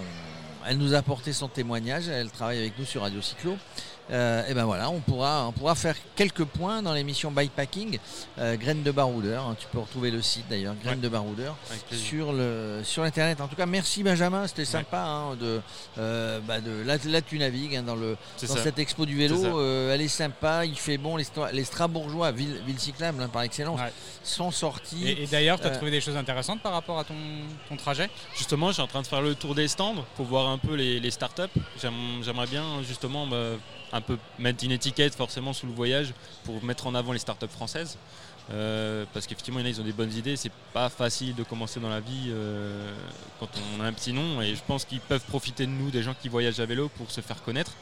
elle 0.68 0.76
nous 0.76 0.92
a 0.94 0.98
apporté 0.98 1.32
son 1.32 1.48
témoignage, 1.48 2.08
elle 2.08 2.30
travaille 2.30 2.58
avec 2.58 2.78
nous 2.78 2.84
sur 2.84 3.02
Radio 3.02 3.22
Cyclo. 3.22 3.56
Euh, 4.10 4.46
et 4.48 4.52
ben 4.54 4.64
voilà, 4.64 4.90
on 4.90 5.00
pourra, 5.00 5.46
on 5.46 5.52
pourra 5.52 5.74
faire 5.74 5.94
quelques 6.16 6.44
points 6.44 6.82
dans 6.82 6.92
l'émission 6.92 7.30
Bikepacking, 7.30 7.98
euh, 8.38 8.56
Graines 8.56 8.82
de 8.82 8.90
baroudeur. 8.90 9.46
hein. 9.46 9.56
tu 9.58 9.66
peux 9.68 9.78
retrouver 9.78 10.10
le 10.10 10.20
site 10.20 10.44
d'ailleurs, 10.50 10.74
Graines 10.82 10.96
Ouais. 10.96 11.02
de 11.04 11.08
baroudeur, 11.08 11.56
sur, 11.92 12.32
le, 12.32 12.80
sur 12.82 13.04
Internet. 13.04 13.40
En 13.40 13.48
tout 13.48 13.54
cas, 13.56 13.64
merci 13.66 14.02
Benjamin, 14.02 14.46
c'était 14.48 14.64
sympa. 14.64 14.98
hein, 14.98 15.36
de, 15.40 15.60
euh, 15.98 16.40
bah, 16.40 16.60
de, 16.60 16.82
là, 16.84 16.96
là, 17.06 17.22
tu 17.22 17.38
navigues 17.38 17.76
hein, 17.76 17.82
dans, 17.84 17.94
le, 17.94 18.16
dans 18.42 18.46
ça. 18.54 18.62
cette 18.62 18.78
expo 18.78 19.06
du 19.06 19.16
vélo. 19.16 19.42
Euh, 19.58 19.94
elle 19.94 20.02
est 20.02 20.08
sympa, 20.08 20.64
il 20.66 20.76
fait 20.76 20.98
bon. 20.98 21.16
Les, 21.16 21.24
les 21.52 21.64
Strasbourgeois, 21.64 22.32
ville, 22.32 22.60
ville 22.66 22.78
cyclable 22.78 23.22
hein, 23.22 23.28
par 23.28 23.42
excellence, 23.42 23.80
Ouais. 23.80 23.92
sont 24.24 24.50
sortis. 24.50 25.08
Et, 25.08 25.22
et 25.22 25.26
d'ailleurs, 25.26 25.58
tu 25.60 25.66
as 25.66 25.70
Euh, 25.70 25.76
trouvé 25.76 25.90
des 25.90 26.00
choses 26.00 26.16
intéressantes 26.16 26.60
par 26.60 26.72
rapport 26.72 26.98
à 26.98 27.04
ton, 27.04 27.14
ton 27.68 27.76
trajet? 27.76 28.10
Justement, 28.36 28.68
je 28.68 28.74
suis 28.74 28.82
en 28.82 28.86
train 28.88 29.00
de 29.02 29.06
faire 29.06 29.22
le 29.22 29.34
tour 29.34 29.54
des 29.54 29.68
stands 29.68 29.94
pour 30.16 30.26
voir 30.26 30.48
un 30.48 30.58
peu 30.58 30.74
les, 30.74 31.00
les 31.00 31.10
startups. 31.10 31.42
J'aime- 31.80 32.22
J'aimerais 32.22 32.46
bien 32.48 32.82
justement 32.82 33.26
bah, 33.26 33.36
un 33.92 34.00
peu 34.00 34.18
mettre 34.38 34.64
une 34.64 34.72
étiquette 34.72 35.14
forcément 35.14 35.52
sous 35.52 35.66
le 35.66 35.72
voyage 35.72 36.14
pour 36.44 36.62
mettre 36.64 36.86
en 36.86 36.94
avant 36.94 37.12
les 37.12 37.18
startups 37.18 37.48
françaises. 37.48 37.98
Euh, 38.50 39.04
parce 39.12 39.26
qu'effectivement, 39.26 39.60
ils 39.60 39.80
ont 39.80 39.84
des 39.84 39.92
bonnes 39.92 40.12
idées. 40.12 40.36
C'est 40.36 40.52
pas 40.72 40.88
facile 40.88 41.34
de 41.34 41.44
commencer 41.44 41.80
dans 41.80 41.88
la 41.88 42.00
vie 42.00 42.28
euh, 42.28 42.92
quand 43.38 43.48
on 43.76 43.82
a 43.82 43.86
un 43.86 43.92
petit 43.92 44.12
nom. 44.12 44.42
Et 44.42 44.54
je 44.54 44.62
pense 44.66 44.84
qu'ils 44.84 45.00
peuvent 45.00 45.24
profiter 45.26 45.66
de 45.66 45.70
nous, 45.70 45.90
des 45.90 46.02
gens 46.02 46.14
qui 46.20 46.28
voyagent 46.28 46.60
à 46.60 46.66
vélo, 46.66 46.88
pour 46.88 47.10
se 47.10 47.20
faire 47.20 47.42
connaître. 47.42 47.72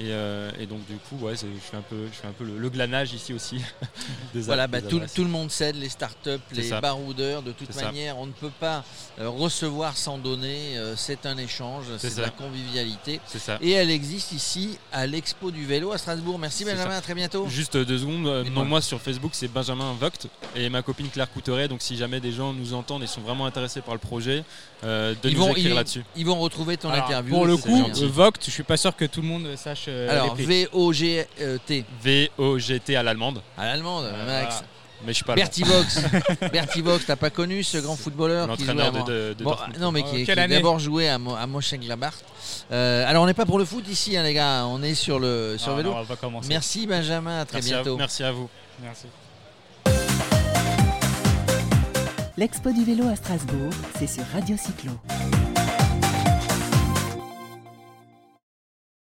Et, 0.00 0.12
euh, 0.12 0.50
et 0.58 0.64
donc, 0.64 0.78
du 0.86 0.96
coup, 0.96 1.26
ouais, 1.26 1.36
c'est- 1.36 1.46
je 1.46 1.60
fais 1.60 1.76
un 1.76 1.82
peu, 1.82 2.06
je 2.10 2.16
fais 2.18 2.26
un 2.26 2.32
peu 2.32 2.44
le, 2.44 2.56
le 2.58 2.70
glanage 2.70 3.12
ici 3.12 3.34
aussi. 3.34 3.56
des 4.34 4.40
Voilà, 4.40 4.62
ad- 4.62 4.70
bah, 4.70 4.80
des 4.80 4.88
tout, 4.88 5.00
tout 5.14 5.24
le 5.24 5.28
monde 5.28 5.50
cède, 5.50 5.76
les 5.76 5.90
startups, 5.90 6.38
les 6.52 6.62
ça. 6.70 6.80
baroudeurs, 6.80 7.42
de 7.42 7.52
toute 7.52 7.70
C'est 7.70 7.80
ça. 7.80 7.84
manière, 7.86 8.16
on 8.18 8.24
ne 8.24 8.32
peut 8.32 8.50
pas 8.60 8.82
euh, 9.20 9.28
recevoir 9.28 9.98
sans 9.98 10.16
donner, 10.16 10.78
euh, 10.78 10.94
c'est 10.96 11.26
un 11.26 11.36
échange, 11.36 11.84
c'est 11.98 12.16
de 12.16 12.22
la 12.22 12.30
convivialité. 12.30 13.20
C'est 13.26 13.38
ça. 13.38 13.58
Et 13.60 13.72
elle 13.72 13.90
existe 13.90 14.32
ici 14.32 14.78
à 14.90 15.06
l'Expo 15.06 15.50
du 15.50 15.66
vélo 15.66 15.92
à 15.92 15.98
Strasbourg. 15.98 16.38
Merci 16.38 16.64
Benjamin, 16.64 16.96
à 16.96 17.00
très 17.02 17.14
bientôt. 17.14 17.46
Juste 17.48 17.76
deux 17.76 17.98
secondes. 17.98 18.46
moi 18.70 18.80
sur 18.80 19.00
Facebook 19.02 19.32
c'est 19.34 19.48
Benjamin 19.48 19.92
Vogt 20.00 20.28
et 20.56 20.68
ma 20.70 20.80
copine 20.82 21.08
Claire 21.08 21.30
Couteret. 21.30 21.68
Donc 21.68 21.82
si 21.82 21.96
jamais 21.98 22.20
des 22.20 22.32
gens 22.32 22.52
nous 22.54 22.72
entendent 22.72 23.02
et 23.02 23.06
sont 23.06 23.20
vraiment 23.20 23.44
intéressés 23.44 23.80
par 23.82 23.94
le 23.94 24.00
projet, 24.00 24.44
euh, 24.84 25.14
de 25.22 25.28
Ils 25.28 25.34
nous 25.36 25.40
vont- 25.42 25.50
écrire 25.50 25.66
ils- 25.72 25.74
là-dessus. 25.74 26.04
Ils 26.16 26.24
vont 26.24 26.38
retrouver 26.38 26.76
ton 26.78 26.88
Alors, 26.90 27.04
interview. 27.04 27.34
Pour 27.34 27.44
le 27.46 27.56
coup, 27.58 27.84
Vogt, 28.08 28.32
je 28.46 28.50
suis 28.50 28.62
pas 28.62 28.76
sûr 28.78 28.96
que 28.96 29.04
tout 29.04 29.20
le 29.20 29.28
monde 29.28 29.56
sache. 29.56 29.88
Euh, 29.90 30.10
Alors. 30.10 30.34
V-O-G-T, 30.34 31.84
V-O-G-T 32.02 32.96
à 32.96 33.02
l'allemande. 33.02 33.42
à 33.58 33.66
l'allemande, 33.66 34.04
Euh, 34.06 34.26
Max. 34.26 34.54
voilà. 34.54 34.66
Mais 35.02 35.12
je 35.12 35.16
suis 35.16 35.24
pas. 35.24 35.34
Bertie 35.34 35.64
Box. 35.64 36.00
Bertie 36.52 36.82
Box, 36.82 37.06
t'as 37.06 37.16
pas 37.16 37.30
connu 37.30 37.62
ce 37.62 37.78
grand 37.78 37.96
footballeur 37.96 38.54
qui 38.56 38.64
de, 38.64 38.72
de, 38.72 39.32
de 39.32 39.44
Bon, 39.44 39.56
non, 39.78 39.92
mais 39.92 40.02
qui, 40.02 40.16
qui 40.16 40.24
quelle 40.26 40.38
a 40.38 40.46
d'abord 40.46 40.78
joué 40.78 41.08
à, 41.08 41.16
Mo- 41.18 41.34
à 41.34 41.46
Mönchengladbach. 41.46 42.12
Euh, 42.70 43.04
alors, 43.08 43.22
on 43.22 43.26
n'est 43.26 43.32
pas 43.32 43.46
pour 43.46 43.58
le 43.58 43.64
foot 43.64 43.88
ici, 43.88 44.14
hein, 44.18 44.22
les 44.24 44.34
gars. 44.34 44.66
On 44.66 44.82
est 44.82 44.94
sur 44.94 45.18
le 45.18 45.56
sur 45.58 45.72
Ah, 45.72 45.76
vélo. 45.76 45.90
non, 45.92 45.96
on 46.00 46.02
va 46.02 46.16
commencer. 46.16 46.48
Merci 46.50 46.86
Benjamin, 46.86 47.40
à 47.40 47.44
très 47.46 47.58
merci, 47.58 47.72
à, 47.72 47.76
bientôt. 47.82 47.96
merci 47.96 48.22
à 48.24 48.32
vous. 48.32 48.50
Merci. 48.82 49.06
L'expo 52.36 52.70
du 52.70 52.84
vélo 52.84 53.08
à 53.08 53.16
Strasbourg, 53.16 53.72
c'est 53.98 54.06
sur 54.06 54.24
Radio 54.34 54.56
Cyclo. 54.58 54.92